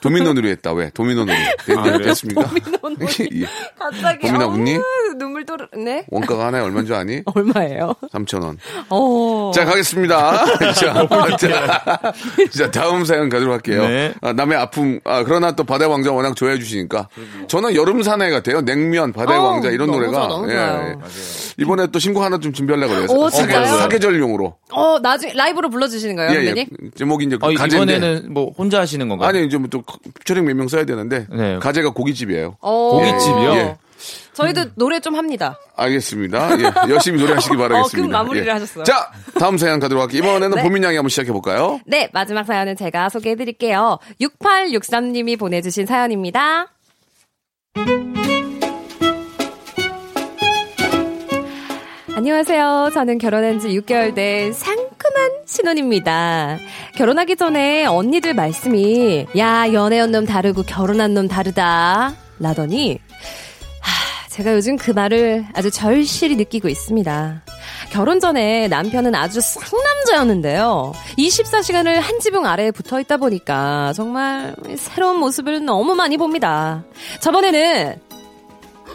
[0.00, 0.90] 도미노 놀이 했다, 왜?
[0.90, 1.36] 도미노 놀이.
[1.64, 1.98] 됐, 아, 그래요?
[1.98, 2.42] 됐습니까?
[2.48, 3.06] 도미노 놀이.
[3.42, 3.46] 예.
[3.78, 4.78] 갑자기 어우, 웃니?
[5.18, 7.22] 눈물 또르 네 원가가 하나에 얼마인 줄 아니?
[7.34, 7.94] 얼마예요?
[8.12, 8.56] 3,000원.
[8.90, 9.50] 어.
[9.54, 10.44] 자, 가겠습니다.
[10.74, 11.06] 자,
[11.38, 12.12] 자,
[12.50, 13.86] 자, 다음 사연 가도록 할게요.
[13.86, 14.14] 네.
[14.20, 17.08] 아, 남의 아픔, 아, 그러나 또 바다의 왕자 워낙 좋아해 주시니까.
[17.48, 18.60] 저는 여름 사나이 같아요.
[18.62, 20.12] 냉면, 바다의 어, 왕자 이런 너무 노래가.
[20.12, 21.00] 좋아, 너무 좋아요.
[21.58, 23.06] 이번에 또 신곡 하나 좀 준비하려고 그래요.
[23.10, 23.54] 오, 사계-?
[23.66, 24.54] 사계절용으로.
[24.72, 26.66] 어 나중에 라이브로 불러주시는 거예요, 예, 예.
[26.96, 27.96] 제목이 이제 어, 가제인데.
[27.96, 29.28] 이번에는 뭐 혼자 하시는 건가요?
[29.28, 29.82] 아니, 이제 뭐또
[30.20, 31.26] 피처링 몇 명 써야 되는데.
[31.30, 31.58] 네.
[31.58, 32.56] 가제가 고깃집이에요.
[32.60, 32.90] 어.
[32.98, 33.50] 고깃집이요?
[33.54, 33.76] 예.
[34.34, 35.58] 저희도 노래 좀 합니다.
[35.76, 36.50] 알겠습니다.
[36.60, 37.96] 예, 열심히 노래하시기 바라겠습니다.
[37.98, 38.50] 어, 금 마무리를 예.
[38.50, 38.84] 하셨어요.
[38.84, 40.18] 자, 다음 사연 가도록 할게요.
[40.22, 40.62] 이번에는 네.
[40.62, 41.80] 보민 양이 한번 시작해 볼까요?
[41.86, 43.98] 네, 마지막 사연은 제가 소개해 드릴게요.
[44.20, 46.66] 6863님이 보내주신 사연입니다.
[52.14, 52.90] 안녕하세요.
[52.94, 56.58] 저는 결혼한 지 6개월 된 상 큼한 신혼입니다.
[56.96, 62.14] 결혼하기 전에 언니들 말씀이, 야, 연애한 놈 다르고 결혼한 놈 다르다.
[62.38, 62.98] 라더니,
[63.80, 67.42] 하, 제가 요즘 그 말을 아주 절실히 느끼고 있습니다.
[67.90, 70.92] 결혼 전에 남편은 아주 쌍남자였는데요.
[71.18, 76.84] 24시간을 한 지붕 아래에 붙어 있다 보니까 정말 새로운 모습을 너무 많이 봅니다.
[77.20, 78.00] 저번에는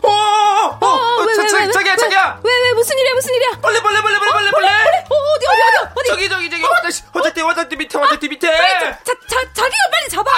[0.03, 1.71] 어, 어, 왜, 왜, 왜, 왜?
[1.71, 2.39] 자기야, 자기야!
[2.43, 3.49] 왜, 왜, 무슨 일이야, 무슨 일이야?
[3.61, 4.65] 빨리, 빨리, 빨리, 빨리, 빨리, 빨리!
[4.65, 6.07] 어, 어디, 어디, 어디, 어디?
[6.09, 8.47] 저기, 저기, 저기, 화장실, 화장대, 화장대 밑에, 화장대 밑에!
[8.49, 10.31] 자, 자, 자기가 빨리 잡아!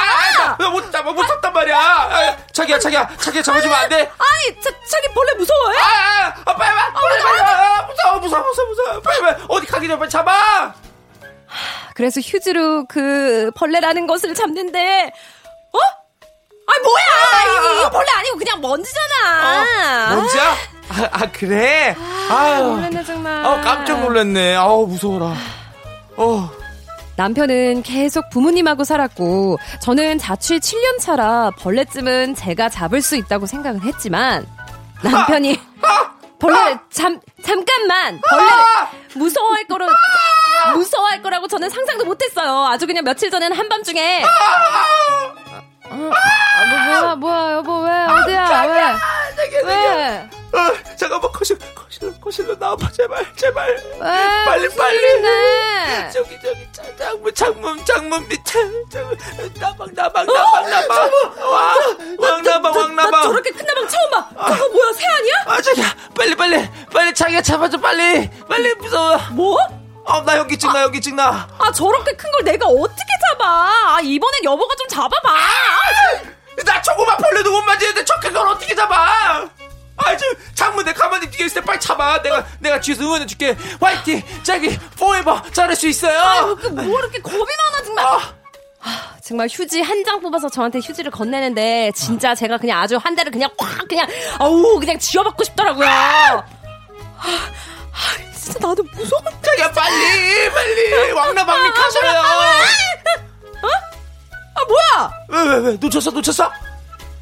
[0.59, 1.77] 아, 못 잡아, 못 잡단 말이야!
[1.77, 3.95] 아, 자기야, 자기야, 자기야, 잡아주면 안 돼!
[4.17, 5.77] 아니, 자, 자기 벌레 무서워해?
[5.77, 9.87] 아, 아, 아, 빨리, 빨리, 빨리, 아, 무서워, 무서워, 무서워, 무서워, 빨리, 빨리, 어디 가기
[9.87, 10.73] 전에 빨리 잡아!
[11.95, 15.11] 그래서 휴지로 그 벌레라는 것을 잡는데,
[15.71, 15.79] 어?
[16.65, 17.52] 아, 뭐야!
[18.43, 20.15] 그냥 먼지잖아!
[20.15, 20.43] 뭔지야?
[20.89, 21.95] 아, 아, 그래?
[22.29, 23.45] 아 유, 놀랐네, 정말.
[23.45, 24.55] 아, 깜짝 놀랐네.
[24.55, 25.33] 아우, 무서워라.
[26.17, 26.51] 어.
[27.15, 34.47] 남편은 계속 부모님하고 살았고 저는 자취 7년 차라 벌레쯤은 제가 잡을 수 있다고 생각을 했지만
[35.03, 35.59] 남편이
[36.39, 38.51] 벌레 잠 잠깐만 벌레
[39.15, 39.87] 무서워할 거로
[40.73, 42.65] 무서워할 거라고 저는 상상도 못했어요.
[42.65, 44.23] 아주 그냥 며칠 전에는 한밤중에
[45.93, 50.29] 아, 뭐, 뭐야 뭐야 여보 왜 어디야 왜 왜?
[50.53, 53.69] 어, 잠깐만, 거실, 거실로, 거실로 나와봐, 제발, 제발.
[53.69, 53.99] 왜?
[54.45, 54.99] 빨리, 빨리.
[56.13, 58.59] 저기, 저기, 자, 창문, 창문, 창문 밑에,
[58.91, 59.17] 창문,
[59.59, 61.11] 나방, 나방, 나방, 나방.
[61.51, 61.73] 와,
[62.19, 63.23] 왕나방, 나 왕나방.
[63.23, 64.29] 저렇게 큰 나방 처음 봐.
[64.53, 65.33] 그거 뭐야 새 아니야?
[65.47, 68.29] 아, 저기야, 빨리, 빨리, 빨리, 자기가 잡아줘, 빨리.
[68.47, 69.17] 빨리, 무서워.
[69.31, 69.57] 뭐?
[70.05, 71.47] 어, 나 현기증 나, 현기증 나.
[71.57, 73.45] 아 저렇게 큰 걸 내가 어떻게 잡아?
[73.95, 75.29] 아 이번엔 여보가 좀 잡아봐.
[75.29, 78.95] 아, 나 조그만 벌레도 못 만지는데 저큰 걸 어떻게 잡아?
[78.95, 79.49] 아,
[79.97, 82.21] 아주 창문 내 가만히 뒤에 있을 때 빨리 잡아.
[82.21, 83.55] 내가 내가 뒤에서 응원해 줄게.
[83.79, 84.21] 화이팅.
[84.43, 86.19] 저기 포에버 잘할 수 있어요.
[86.19, 88.05] 아유, 그 뭐 이렇게 겁이 많아 정말.
[88.05, 93.31] 아, 정말 휴지 한 장 뽑아서 저한테 휴지를 건네는데 진짜 제가 그냥 아주 한 대를
[93.31, 94.05] 그냥 확 그냥
[94.39, 95.87] 아우 그냥 지어받고 싶더라고요.
[95.87, 96.43] 아,
[97.17, 99.21] 아, 진짜 나도 무서워.
[99.41, 102.11] 자기야 빨리 빨리 왕라방리 가셔요.
[104.55, 105.11] 아 뭐야?
[105.29, 106.51] 왜 왜 왜 놓쳤어 놓쳤어?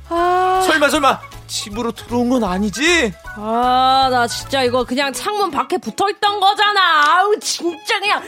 [0.10, 3.14] 아, 설마 설마 집으로 들어온 건 아니지?
[3.38, 7.20] 아, 나 진짜 이거 그냥 창문 밖에 붙어 있던 거잖아.
[7.20, 8.22] 아우, 진짜 그냥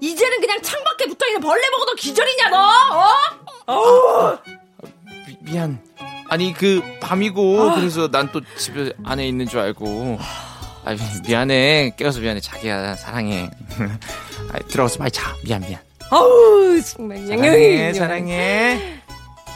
[0.00, 2.70] 이제는 그냥 창 밖에 붙어 있는 벌레 보고도 기절이냐 너?
[3.66, 4.38] 어?
[5.26, 5.80] 미, 미안.
[6.30, 10.18] 아니 그 밤이고 그래서 난 또 집에 안에 있는 줄 알고.
[10.88, 10.96] 아
[11.26, 13.50] 미안해 깨워서 미안해 자기야 사랑해.
[14.50, 15.78] 아, 들어가서 빨리 자 미안 미안.
[16.10, 19.00] 아우, 정말 사랑해 사랑해.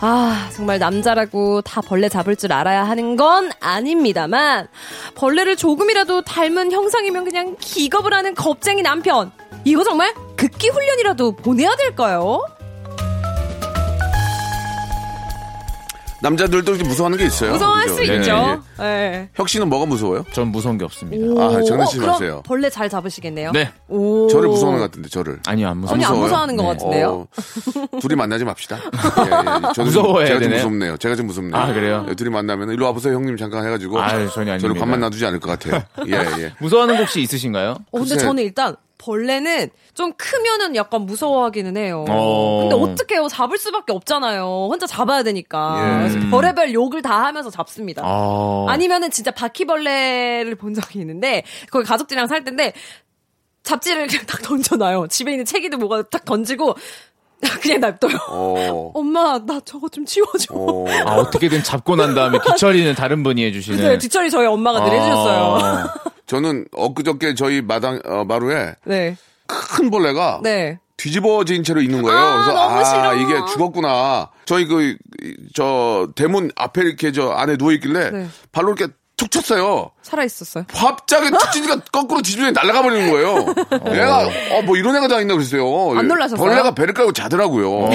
[0.03, 4.69] 아, 정말 남자라고 다 벌레 잡을 줄 알아야 하는 건 아닙니다만,
[5.15, 9.31] 벌레를 조금이라도 닮은 형상이면 그냥 기겁을 하는 겁쟁이 남편.
[9.65, 12.45] 이거 정말 극기 훈련이라도 보내야 될까요?
[16.23, 17.53] 남자들도 좀 무서워하는 게 있어요.
[17.53, 17.95] 무서워할 그죠?
[17.97, 18.63] 수 예, 있죠.
[18.81, 18.85] 예.
[18.85, 19.29] 예.
[19.35, 20.25] 혁 씨는 뭐가 무서워요?
[20.33, 21.27] 전 무서운 게 없습니다.
[21.43, 22.43] 아, 장난치지 그럼 마세요.
[22.47, 23.51] 벌레 잘 잡으시겠네요.
[23.53, 23.71] 네.
[23.89, 24.29] 오.
[24.29, 25.41] 저를 무서워하는 것 같은데, 저를.
[25.47, 25.99] 아니요 안 무서워.
[25.99, 26.23] 전혀 안 무서워요?
[26.25, 26.69] 무서워하는 것 네.
[26.69, 27.29] 같은데요.
[27.93, 28.77] 어, 둘이 만나지 맙시다.
[28.77, 28.81] 예,
[29.31, 29.73] 예.
[29.75, 30.57] 저는 무서워해야 제가 좀 되네요?
[30.59, 30.97] 무섭네요.
[30.99, 31.61] 제가 좀 무섭네요.
[31.61, 32.07] 아, 그래요?
[32.09, 34.01] 예, 둘이 만나면 일로 와보세요, 형님 잠깐 해가지고.
[34.01, 34.81] 아유, 전혀 저를 아닙니다.
[34.81, 35.83] 가만 놔두지 않을 것 같아요.
[36.07, 36.53] 예, 예.
[36.61, 37.71] 무서워하는 거 혹시 있으신가요?
[37.71, 38.25] 어, 근데 글쎄.
[38.27, 42.05] 저는 일단 벌레는 좀 크면은 약간 무서워하기는 해요.
[42.09, 42.69] 어.
[42.69, 43.27] 근데 어떡해요.
[43.29, 44.69] 잡을 수밖에 없잖아요.
[44.71, 46.05] 혼자 잡아야 되니까.
[46.05, 46.09] 예.
[46.09, 48.03] 그래서 별의별 욕을 다 하면서 잡습니다.
[48.05, 48.67] 아.
[48.69, 52.73] 아니면은 진짜 바퀴벌레를 본 적이 있는데 거기 가족들이랑 살 텐데
[53.65, 55.09] 잡지를 그냥 딱 던져놔요.
[55.09, 56.77] 집에 있는 책이든 뭐가 딱 던지고
[57.61, 58.19] 그냥 놔둬요.
[58.29, 60.55] 어, 엄마 나 저거 좀 치워줘.
[60.55, 60.87] 어.
[61.07, 63.79] 아, 어떻게든 잡고 난 다음에 뒤처리는 다른 분이 해주시는.
[63.81, 65.89] 네, 뒷처리 저희 엄마가 늘 해주셨어요.
[66.33, 66.37] 아.
[66.37, 69.17] 저는 엊그저께 저희 마당, 어, 마루에 네.
[69.47, 70.79] 큰 벌레가 네.
[70.97, 72.17] 뒤집어진 채로 있는 거예요.
[72.19, 73.15] 아, 그래서 아 싫어.
[73.17, 74.31] 이게 죽었구나.
[74.45, 74.97] 저희 그
[75.55, 78.29] 저 대문 앞에 이렇게 저 안에 누워 있길래 네.
[78.53, 78.93] 발로 이렇게
[79.23, 79.91] 툭 쳤어요.
[80.03, 80.65] 살아 있었어요.
[80.73, 83.47] 갑자기 툭 치니까 거꾸로 뒤집어 날아가 버리는 거예요.
[83.95, 85.97] 얘가 어 뭐 이런 애가 다 있나 그랬어요.
[85.99, 86.37] 안 놀라셨어요?
[86.49, 87.89] 벌레가 배를 깔고 자더라고요.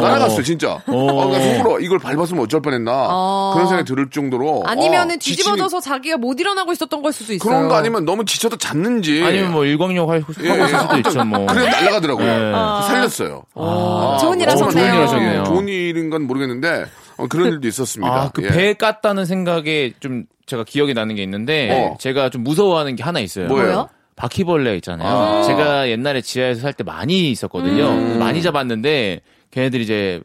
[0.00, 0.72] 날아갔어요 진짜.
[0.86, 3.52] 어, 그러니까 속으로 이걸 밟았으면 어쩔 뻔했나 어.
[3.54, 4.64] 그런 생각이 들을 정도로.
[4.66, 7.48] 아니면은 어, 뒤집어져서 자기가 못 일어나고 있었던 걸 수도 있어요.
[7.48, 9.22] 그런 거 아니면 너무 지쳐서 잤는지.
[9.24, 10.64] 아니면 뭐 일광욕 할- 하고 예, 예.
[10.64, 11.46] 있을 수도 있죠, 뭐.
[11.46, 12.26] 그래 날아가더라고요.
[12.26, 12.52] 네.
[12.88, 13.42] 살렸어요.
[13.54, 14.70] 아, 좋은 일 정말 하셨네요.
[14.92, 15.40] 좋은 일 하셨네요.
[15.40, 16.86] 예, 좋은 일인 건 모르겠는데
[17.20, 18.12] 어, 그런 일도 있었습니다.
[18.12, 18.48] 아, 그 예.
[18.48, 21.96] 배 깠다는 생각에 좀 제가 기억이 나는 게 있는데 어.
[21.98, 23.46] 제가 좀 무서워하는 게 하나 있어요.
[23.48, 23.88] 뭐예요?
[24.16, 25.08] 바퀴벌레 있잖아요.
[25.16, 25.42] 아.
[25.44, 27.88] 제가 옛날에 지하에서 살 때 많이 있었거든요.
[27.88, 28.18] 음.
[28.18, 30.20] 많이 잡았는데 걔네들이 이제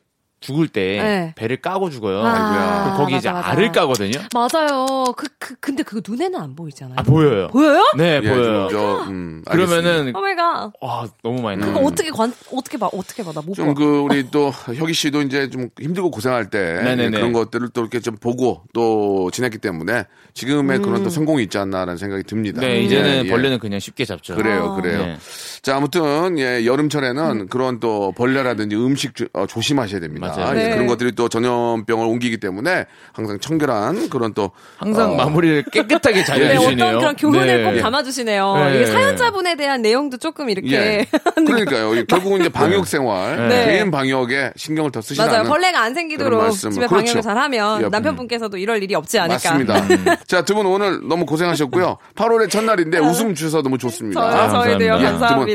[0.46, 1.34] 죽을 때 네.
[1.36, 2.20] 배를 까고 죽어요.
[2.24, 2.84] 아이고야.
[2.84, 3.52] 그럼 거기 이제 맞아, 맞아.
[3.52, 4.20] 알을 까거든요.
[4.34, 5.06] 맞아요.
[5.18, 6.96] 그, 그, 근데 그거 눈에는 안 보이잖아요.
[7.00, 7.48] 아, 보여요.
[7.48, 7.82] 보여요?
[7.98, 8.68] 네, 예, 보여요.
[8.70, 9.44] 좀, 저, 음.
[9.50, 10.74] 그러면은 oh my god.
[10.82, 11.86] 와, 너무 많이 그거 나요.
[11.86, 13.54] 어떻게 관, 어떻게 봐, 어떻게 봐, 나 못 봐.
[13.56, 17.18] 좀그 우리 또 혁이 씨도 이제 좀 힘들고 고생할 때 네네네.
[17.18, 20.06] 그런 것들을 또 이렇게 좀 보고 또 지냈기 때문에
[20.36, 22.62] 지금의 그런 또 성공이 있지 않나라는 생각이 듭니다.
[22.62, 23.30] 네, 이제는 예, 예.
[23.30, 24.36] 벌레는 그냥 쉽게 잡죠.
[24.36, 25.06] 그래요, 그래요.
[25.06, 25.18] 네.
[25.66, 30.28] 자, 아무튼 예, 여름철에는 그런 또 벌레라든지 음식 조, 어, 조심하셔야 됩니다.
[30.38, 30.60] 맞아요.
[30.60, 30.70] 예, 네.
[30.76, 36.40] 그런 것들이 또 전염병을 옮기기 때문에 항상 청결한 그런 또 항상 어, 마무리를 깨끗하게 잘
[36.40, 36.86] 네, 해주시네요.
[36.86, 37.64] 어떤 그런 교훈을 네.
[37.64, 38.56] 꼭 담아주시네요.
[38.58, 38.76] 네.
[38.76, 40.72] 이게 사연자분에 대한 내용도 조금 이렇게.
[40.72, 41.06] 예.
[41.34, 42.06] 그러니까요.
[42.06, 43.66] 결국은 이제 방역 생활, 네.
[43.66, 45.48] 개인 방역에 신경을 더 쓰시라는 맞아요.
[45.50, 46.52] 벌레가 안 생기도록.
[46.52, 46.90] 집에 그렇죠.
[46.96, 49.34] 방역을 잘하면 예, 남편분께서도 이럴 일이 없지 않을까.
[49.34, 49.80] 맞습니다.
[49.80, 50.06] 음.
[50.28, 51.98] 자, 두 분 오늘 너무 고생하셨고요.
[52.16, 54.22] 8월의 첫날인데 웃음 주셔서 너무 좋습니다.
[54.22, 54.92] 저희, 아, 저희도요.
[54.92, 55.26] 감사합니다.
[55.26, 55.55] 예, 두분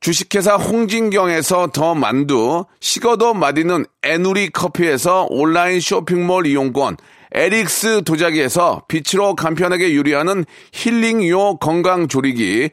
[0.00, 6.96] 주식회사 홍진경에서 더 만두, 식어도 맛있는 에누리 커피에서 온라인 쇼핑몰 이용권,
[7.32, 12.70] 에릭스 도자기에서 빛으로 간편하게 요리하는 힐링요 건강조리기,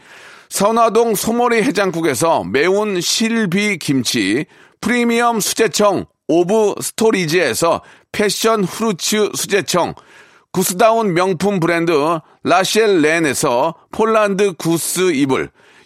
[0.47, 4.45] 선화동 소머리 해장국에서 매운 실비 김치,
[4.80, 7.82] 프리미엄 수제청 오브 스토리지에서
[8.13, 9.95] 패션 후르츠 수제청,
[10.53, 11.91] 구스다운 명품 브랜드
[12.43, 15.51] 라셸 렌에서 폴란드 구스 이불,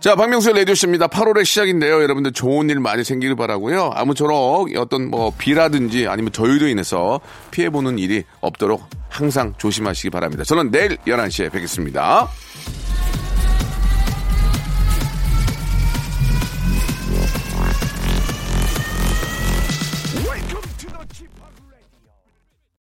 [0.00, 1.08] 자, 박명수의 라디오쇼입니다.
[1.08, 2.02] 8월의 시작인데요.
[2.02, 3.90] 여러분들 좋은 일 많이 생기길 바라고요.
[3.94, 7.20] 아무쪼록 어떤 뭐 비라든지 아니면 저희로 인해서
[7.50, 10.42] 피해보는 일이 없도록 항상 조심하시기 바랍니다.
[10.44, 12.28] 저는 내일 11시에 뵙겠습니다.